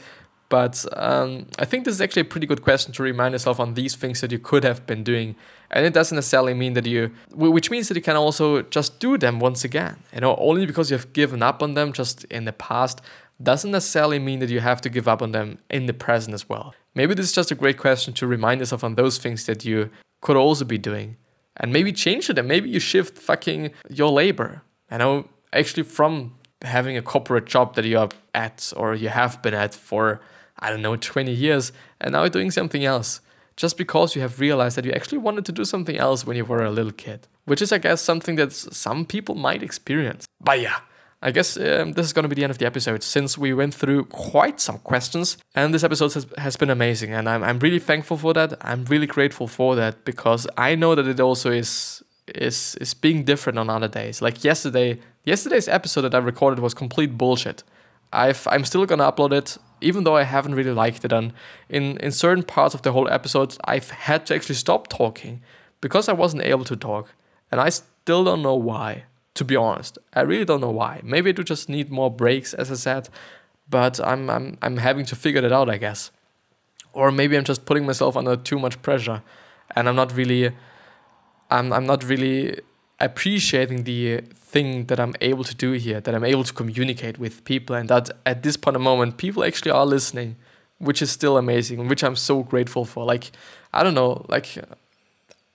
But 0.47 0.85
um, 0.95 1.47
I 1.57 1.65
think 1.65 1.85
this 1.85 1.95
is 1.95 2.01
actually 2.01 2.21
a 2.21 2.25
pretty 2.25 2.45
good 2.45 2.61
question 2.61 2.93
to 2.93 3.03
remind 3.03 3.33
yourself 3.33 3.59
on 3.59 3.73
these 3.73 3.95
things 3.95 4.21
that 4.21 4.31
you 4.31 4.37
could 4.37 4.63
have 4.63 4.85
been 4.85 5.03
doing. 5.03 5.35
And 5.71 5.87
it 5.87 5.93
doesn't 5.93 6.15
necessarily 6.15 6.53
mean 6.53 6.73
that 6.73 6.85
you, 6.85 7.11
which 7.31 7.71
means 7.71 7.87
that 7.87 7.95
you 7.97 8.03
can 8.03 8.15
also 8.15 8.61
just 8.61 8.99
do 8.99 9.17
them 9.17 9.39
once 9.39 9.63
again. 9.63 9.97
You 10.13 10.21
know, 10.21 10.35
only 10.35 10.67
because 10.67 10.91
you 10.91 10.97
have 10.97 11.13
given 11.13 11.41
up 11.41 11.63
on 11.63 11.73
them 11.73 11.93
just 11.93 12.25
in 12.25 12.45
the 12.45 12.53
past 12.53 13.01
doesn't 13.41 13.71
necessarily 13.71 14.19
mean 14.19 14.39
that 14.39 14.51
you 14.51 14.59
have 14.59 14.81
to 14.81 14.89
give 14.89 15.07
up 15.07 15.23
on 15.23 15.31
them 15.31 15.57
in 15.71 15.87
the 15.87 15.93
present 15.93 16.35
as 16.35 16.47
well. 16.47 16.75
Maybe 16.93 17.15
this 17.15 17.25
is 17.25 17.33
just 17.33 17.49
a 17.49 17.55
great 17.55 17.79
question 17.79 18.13
to 18.13 18.27
remind 18.27 18.59
yourself 18.61 18.83
on 18.83 18.95
those 18.95 19.17
things 19.17 19.47
that 19.47 19.65
you 19.65 19.89
could 20.21 20.37
also 20.37 20.63
be 20.63 20.77
doing 20.77 21.17
and 21.57 21.71
maybe 21.71 21.91
change 21.91 22.29
it 22.29 22.37
and 22.37 22.47
maybe 22.47 22.69
you 22.69 22.79
shift 22.79 23.17
fucking 23.17 23.71
your 23.89 24.11
labor, 24.11 24.61
you 24.91 24.97
know, 24.97 25.27
actually 25.53 25.83
from 25.83 26.35
having 26.61 26.97
a 26.97 27.01
corporate 27.01 27.45
job 27.45 27.75
that 27.75 27.85
you 27.85 27.97
are 27.97 28.09
at 28.33 28.73
or 28.75 28.95
you 28.95 29.09
have 29.09 29.41
been 29.41 29.53
at 29.53 29.73
for, 29.73 30.21
I 30.59 30.69
don't 30.69 30.81
know, 30.81 30.95
20 30.95 31.31
years, 31.31 31.71
and 32.01 32.13
now 32.13 32.21
you're 32.21 32.29
doing 32.29 32.51
something 32.51 32.83
else. 32.83 33.21
Just 33.57 33.77
because 33.77 34.15
you 34.15 34.21
have 34.21 34.41
realized 34.41 34.75
that 34.75 34.83
you 34.83 34.91
actually 34.91 35.19
wanted 35.19 35.45
to 35.45 35.53
do 35.53 35.63
something 35.63 35.97
else 35.97 36.25
when 36.25 36.35
you 36.35 36.43
were 36.43 36.65
a 36.65 36.71
little 36.71 36.91
kid. 36.91 37.25
Which 37.45 37.61
is, 37.61 37.71
I 37.71 37.77
guess, 37.77 38.01
something 38.01 38.35
that 38.35 38.51
some 38.51 39.05
people 39.05 39.35
might 39.35 39.63
experience. 39.63 40.25
But 40.41 40.59
yeah, 40.59 40.79
I 41.25 41.31
guess 41.31 41.57
um, 41.57 41.93
this 41.93 42.05
is 42.05 42.13
going 42.13 42.21
to 42.21 42.29
be 42.29 42.35
the 42.35 42.43
end 42.43 42.51
of 42.51 42.59
the 42.59 42.67
episode 42.67 43.01
since 43.01 43.35
we 43.35 43.51
went 43.51 43.73
through 43.73 44.05
quite 44.05 44.61
some 44.61 44.77
questions. 44.77 45.37
And 45.55 45.73
this 45.73 45.83
episode 45.83 46.13
has, 46.13 46.27
has 46.37 46.55
been 46.55 46.69
amazing. 46.69 47.13
And 47.13 47.27
I'm, 47.27 47.43
I'm 47.43 47.57
really 47.57 47.79
thankful 47.79 48.15
for 48.15 48.31
that. 48.35 48.53
I'm 48.61 48.85
really 48.85 49.07
grateful 49.07 49.47
for 49.47 49.75
that 49.75 50.05
because 50.05 50.45
I 50.55 50.75
know 50.75 50.93
that 50.93 51.07
it 51.07 51.19
also 51.19 51.49
is 51.49 52.03
is 52.27 52.75
is 52.79 52.93
being 52.93 53.23
different 53.23 53.57
on 53.57 53.71
other 53.71 53.87
days. 53.87 54.21
Like 54.21 54.43
yesterday, 54.43 54.99
yesterday's 55.23 55.67
episode 55.67 56.01
that 56.01 56.13
I 56.13 56.19
recorded 56.19 56.59
was 56.59 56.75
complete 56.75 57.17
bullshit. 57.17 57.63
I've 58.13 58.47
I'm 58.47 58.63
still 58.63 58.85
gonna 58.85 59.11
upload 59.11 59.33
it, 59.33 59.57
even 59.81 60.03
though 60.03 60.15
I 60.15 60.23
haven't 60.23 60.53
really 60.53 60.73
liked 60.73 61.03
it. 61.05 61.11
And 61.11 61.33
in 61.69 61.97
in 61.97 62.11
certain 62.11 62.43
parts 62.43 62.75
of 62.75 62.83
the 62.83 62.91
whole 62.91 63.09
episode, 63.09 63.57
I've 63.65 63.89
had 63.89 64.27
to 64.27 64.35
actually 64.35 64.55
stop 64.55 64.89
talking 64.89 65.41
because 65.81 66.07
I 66.07 66.13
wasn't 66.13 66.43
able 66.43 66.65
to 66.65 66.75
talk, 66.75 67.15
and 67.51 67.59
I 67.59 67.69
still 67.69 68.23
don't 68.23 68.43
know 68.43 68.55
why. 68.55 69.05
To 69.35 69.45
be 69.45 69.55
honest, 69.55 69.97
I 70.13 70.21
really 70.21 70.45
don't 70.45 70.61
know 70.61 70.71
why. 70.71 71.01
Maybe 71.03 71.29
I 71.29 71.33
do 71.33 71.43
just 71.43 71.69
need 71.69 71.89
more 71.89 72.09
breaks, 72.09 72.53
as 72.53 72.71
I 72.71 72.75
said, 72.75 73.09
but 73.69 73.99
I'm 73.99 74.29
I'm 74.29 74.57
I'm 74.61 74.77
having 74.77 75.05
to 75.05 75.15
figure 75.15 75.41
that 75.41 75.51
out, 75.51 75.69
I 75.69 75.77
guess. 75.77 76.11
Or 76.93 77.11
maybe 77.11 77.37
I'm 77.37 77.43
just 77.43 77.65
putting 77.65 77.85
myself 77.85 78.15
under 78.15 78.37
too 78.37 78.59
much 78.59 78.81
pressure, 78.81 79.21
and 79.75 79.89
I'm 79.89 79.95
not 79.95 80.15
really 80.15 80.51
I'm 81.51 81.73
I'm 81.73 81.85
not 81.85 82.03
really 82.03 82.59
appreciating 82.99 83.83
the 83.83 84.21
thing 84.33 84.85
that 84.85 84.99
I'm 84.99 85.13
able 85.19 85.43
to 85.43 85.53
do 85.53 85.73
here, 85.73 85.99
that 85.99 86.15
I'm 86.15 86.23
able 86.23 86.45
to 86.45 86.53
communicate 86.53 87.17
with 87.19 87.43
people, 87.43 87.75
and 87.75 87.89
that 87.89 88.09
at 88.25 88.41
this 88.41 88.55
point 88.55 88.77
of 88.77 88.81
moment, 88.81 89.17
people 89.17 89.43
actually 89.43 89.71
are 89.71 89.85
listening, 89.85 90.37
which 90.77 91.01
is 91.01 91.11
still 91.11 91.37
amazing, 91.37 91.89
which 91.89 92.03
I'm 92.03 92.15
so 92.15 92.41
grateful 92.41 92.85
for. 92.85 93.03
Like, 93.03 93.31
I 93.73 93.83
don't 93.83 93.95
know, 93.95 94.25
like, 94.29 94.57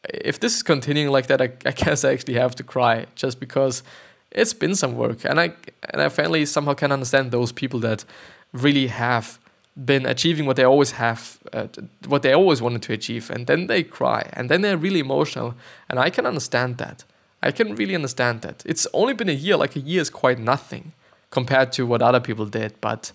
if 0.04 0.40
this 0.40 0.56
is 0.56 0.62
continuing 0.62 1.10
like 1.10 1.26
that, 1.26 1.40
I, 1.40 1.52
I 1.66 1.72
guess 1.72 2.04
I 2.04 2.12
actually 2.12 2.34
have 2.34 2.54
to 2.56 2.62
cry 2.62 3.06
just 3.14 3.40
because 3.40 3.82
it's 4.30 4.54
been 4.54 4.74
some 4.74 4.96
work, 4.96 5.24
and 5.24 5.40
I 5.40 5.52
and 5.92 6.02
I 6.02 6.08
finally 6.08 6.46
somehow 6.46 6.74
can 6.74 6.92
understand 6.92 7.30
those 7.30 7.52
people 7.52 7.80
that 7.80 8.04
really 8.52 8.88
have 8.88 9.38
been 9.84 10.06
achieving 10.06 10.46
what 10.46 10.56
they 10.56 10.64
always 10.64 10.92
have, 10.92 11.38
uh, 11.52 11.66
what 12.06 12.22
they 12.22 12.32
always 12.32 12.60
wanted 12.60 12.82
to 12.82 12.92
achieve, 12.92 13.30
and 13.30 13.46
then 13.46 13.66
they 13.66 13.82
cry, 13.82 14.28
and 14.32 14.48
then 14.48 14.62
they're 14.62 14.76
really 14.76 15.00
emotional, 15.00 15.54
and 15.88 15.98
I 15.98 16.10
can 16.10 16.26
understand 16.26 16.78
that. 16.78 17.04
I 17.42 17.52
can 17.52 17.74
really 17.74 17.94
understand 17.94 18.42
that. 18.42 18.62
It's 18.66 18.86
only 18.92 19.14
been 19.14 19.28
a 19.28 19.32
year, 19.32 19.56
like 19.56 19.74
a 19.74 19.80
year 19.80 20.02
is 20.02 20.10
quite 20.10 20.38
nothing 20.38 20.92
compared 21.30 21.72
to 21.72 21.86
what 21.86 22.02
other 22.02 22.20
people 22.20 22.46
did, 22.46 22.74
but 22.80 23.12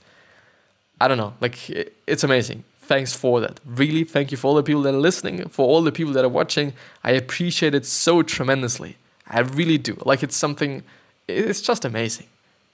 I 1.00 1.08
don't 1.08 1.18
know, 1.18 1.34
like 1.42 1.70
it's 2.08 2.24
amazing. 2.24 2.64
Thanks 2.88 3.14
for 3.14 3.40
that. 3.42 3.60
Really, 3.66 4.04
thank 4.04 4.30
you 4.30 4.38
for 4.38 4.50
all 4.50 4.56
the 4.56 4.62
people 4.64 4.84
that 4.84 4.94
are 4.94 5.06
listening, 5.10 5.50
for 5.50 5.66
all 5.68 5.82
the 5.82 5.92
people 5.92 6.14
that 6.14 6.24
are 6.24 6.30
watching. 6.30 6.74
I 7.04 7.12
appreciate 7.12 7.74
it 7.74 7.84
so 7.84 8.22
tremendously. 8.22 8.98
I 9.28 9.40
really 9.40 9.80
do. 9.80 9.98
Like 10.06 10.22
it's 10.22 10.36
something, 10.36 10.84
it's 11.28 11.62
just 11.62 11.84
amazing. 11.84 12.28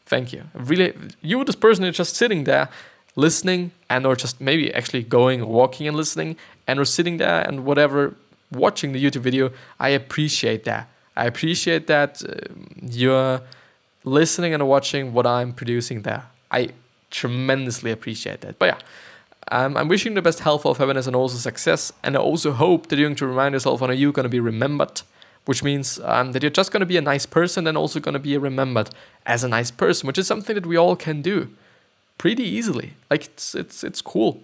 Thank 0.06 0.34
you. 0.34 0.44
Really, 0.54 0.94
you, 1.22 1.42
this 1.46 1.56
person, 1.56 1.86
is 1.86 1.96
just 1.96 2.18
sitting 2.18 2.44
there 2.44 2.68
listening 3.16 3.72
and 3.90 4.06
or 4.06 4.16
just 4.18 4.42
maybe 4.42 4.74
actually 4.74 5.04
going 5.04 5.46
walking 5.48 5.88
and 5.88 5.96
listening 5.96 6.36
and 6.68 6.80
or 6.80 6.86
sitting 6.86 7.18
there 7.18 7.42
and 7.48 7.66
whatever 7.66 8.16
watching 8.52 8.94
the 8.94 9.04
youtube 9.04 9.22
video 9.22 9.52
i 9.80 9.90
appreciate 9.90 10.64
that 10.64 10.88
i 11.16 11.26
appreciate 11.26 11.88
that 11.88 12.22
uh, 12.24 12.34
you're 12.82 13.42
listening 14.04 14.54
and 14.54 14.66
watching 14.66 15.14
what 15.14 15.28
i'm 15.28 15.52
producing 15.52 16.04
there 16.04 16.24
i 16.52 16.70
tremendously 17.10 17.92
appreciate 17.92 18.40
that 18.42 18.58
but 18.58 18.68
yeah 18.68 18.78
um, 19.52 19.78
i'm 19.78 19.88
wishing 19.88 20.14
the 20.14 20.22
best 20.22 20.40
health 20.42 20.66
of 20.66 20.78
happiness 20.78 21.08
and 21.08 21.16
also 21.16 21.38
success 21.38 21.92
and 22.04 22.16
i 22.16 22.20
also 22.20 22.52
hope 22.52 22.88
that 22.88 23.00
you're 23.00 23.10
going 23.10 23.16
to 23.16 23.28
remind 23.28 23.54
yourself 23.54 23.82
when 23.82 23.98
you're 23.98 24.12
going 24.12 24.24
to 24.24 24.30
be 24.30 24.40
remembered 24.40 25.02
which 25.46 25.64
means 25.64 26.00
um, 26.04 26.34
that 26.34 26.44
you're 26.44 26.52
just 26.52 26.72
going 26.72 26.82
to 26.82 26.86
be 26.86 26.98
a 26.98 27.02
nice 27.02 27.26
person 27.26 27.66
and 27.66 27.76
also 27.76 28.00
going 28.00 28.14
to 28.14 28.20
be 28.20 28.38
remembered 28.38 28.92
as 29.26 29.44
a 29.44 29.48
nice 29.48 29.72
person 29.72 30.08
which 30.08 30.18
is 30.18 30.28
something 30.28 30.56
that 30.56 30.66
we 30.66 30.78
all 30.78 30.96
can 30.96 31.22
do 31.22 31.50
pretty 32.22 32.44
easily. 32.44 32.94
Like 33.10 33.26
it's 33.26 33.56
it's 33.56 33.84
it's 33.84 34.02
cool. 34.02 34.44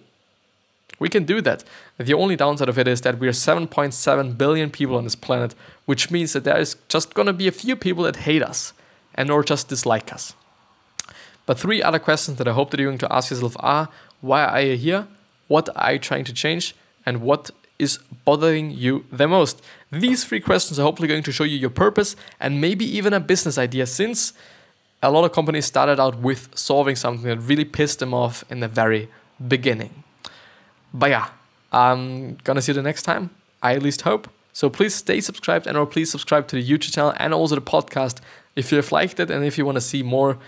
We 0.98 1.08
can 1.08 1.24
do 1.24 1.40
that. 1.42 1.62
The 1.96 2.14
only 2.22 2.34
downside 2.34 2.68
of 2.68 2.76
it 2.76 2.88
is 2.88 3.02
that 3.02 3.20
we 3.20 3.28
are 3.28 3.42
7.7 3.50 4.36
billion 4.36 4.68
people 4.70 4.96
on 4.96 5.04
this 5.04 5.14
planet, 5.14 5.54
which 5.86 6.10
means 6.10 6.32
that 6.32 6.42
there 6.42 6.58
is 6.58 6.74
just 6.88 7.14
gonna 7.14 7.32
be 7.32 7.46
a 7.46 7.52
few 7.52 7.76
people 7.76 8.02
that 8.02 8.26
hate 8.28 8.42
us 8.42 8.72
and 9.14 9.30
or 9.30 9.44
just 9.44 9.68
dislike 9.68 10.12
us. 10.12 10.34
But 11.46 11.60
three 11.60 11.80
other 11.80 12.00
questions 12.00 12.36
that 12.38 12.48
I 12.48 12.52
hope 12.52 12.70
that 12.70 12.80
you're 12.80 12.90
going 12.90 13.06
to 13.06 13.12
ask 13.12 13.30
yourself 13.30 13.56
are 13.60 13.88
why 14.20 14.44
are 14.44 14.60
you 14.60 14.76
here? 14.76 15.06
What 15.46 15.68
are 15.74 15.92
you 15.94 15.98
trying 15.98 16.24
to 16.24 16.32
change? 16.32 16.74
And 17.06 17.22
what 17.22 17.50
is 17.78 17.98
bothering 18.24 18.70
you 18.70 19.04
the 19.10 19.28
most? 19.28 19.62
These 19.90 20.24
three 20.24 20.40
questions 20.40 20.78
are 20.78 20.82
hopefully 20.82 21.08
going 21.08 21.22
to 21.22 21.32
show 21.32 21.44
you 21.44 21.56
your 21.56 21.70
purpose 21.70 22.16
and 22.40 22.60
maybe 22.60 22.84
even 22.84 23.12
a 23.12 23.20
business 23.20 23.56
idea 23.56 23.86
since 23.86 24.32
a 25.02 25.10
lot 25.10 25.24
of 25.24 25.32
companies 25.32 25.64
started 25.64 26.00
out 26.00 26.18
with 26.18 26.48
solving 26.54 26.96
something 26.96 27.28
that 27.28 27.38
really 27.38 27.64
pissed 27.64 28.00
them 28.00 28.12
off 28.12 28.44
in 28.50 28.60
the 28.60 28.68
very 28.68 29.08
beginning. 29.46 30.02
But 30.92 31.10
yeah, 31.10 31.28
I'm 31.72 32.34
gonna 32.44 32.60
see 32.60 32.72
you 32.72 32.74
the 32.74 32.82
next 32.82 33.02
time. 33.02 33.30
I 33.62 33.74
at 33.74 33.82
least 33.82 34.02
hope. 34.02 34.28
So 34.52 34.68
please 34.68 34.94
stay 34.94 35.20
subscribed 35.20 35.66
and 35.66 35.76
or 35.76 35.86
please 35.86 36.10
subscribe 36.10 36.48
to 36.48 36.56
the 36.56 36.68
YouTube 36.68 36.92
channel 36.92 37.14
and 37.18 37.32
also 37.32 37.54
the 37.54 37.60
podcast 37.60 38.18
if 38.56 38.72
you 38.72 38.76
have 38.76 38.90
liked 38.90 39.20
it 39.20 39.30
and 39.30 39.44
if 39.44 39.56
you 39.56 39.64
want 39.64 39.76
to 39.76 39.80
see 39.80 40.02
more 40.02 40.38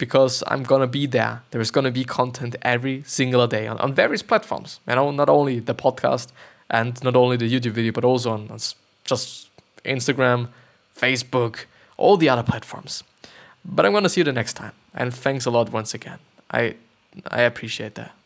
because 0.00 0.42
I'm 0.48 0.64
gonna 0.64 0.88
be 0.88 1.06
there. 1.06 1.42
There's 1.52 1.70
gonna 1.70 1.92
be 1.92 2.04
content 2.04 2.56
every 2.62 3.04
single 3.06 3.46
day 3.46 3.68
on, 3.68 3.78
on 3.78 3.92
various 3.94 4.22
platforms. 4.22 4.80
You 4.88 4.96
know, 4.96 5.12
not 5.12 5.28
only 5.28 5.60
the 5.60 5.74
podcast 5.74 6.28
and 6.68 7.00
not 7.04 7.14
only 7.14 7.36
the 7.36 7.48
YouTube 7.52 7.72
video, 7.72 7.92
but 7.92 8.04
also 8.04 8.32
on, 8.32 8.50
on 8.50 8.58
just 9.04 9.48
Instagram, 9.84 10.48
Facebook, 10.96 11.66
all 11.96 12.16
the 12.16 12.28
other 12.28 12.42
platforms. 12.42 13.04
But 13.64 13.86
I'm 13.86 13.92
to 13.92 14.08
see 14.08 14.22
you 14.22 14.24
the 14.24 14.32
next 14.32 14.54
time. 14.54 14.72
And 14.94 15.14
thanks 15.14 15.44
a 15.46 15.50
lot 15.50 15.70
once 15.70 15.94
again. 15.94 16.18
I 16.50 16.74
I 17.30 17.42
appreciate 17.42 17.94
that. 17.94 18.19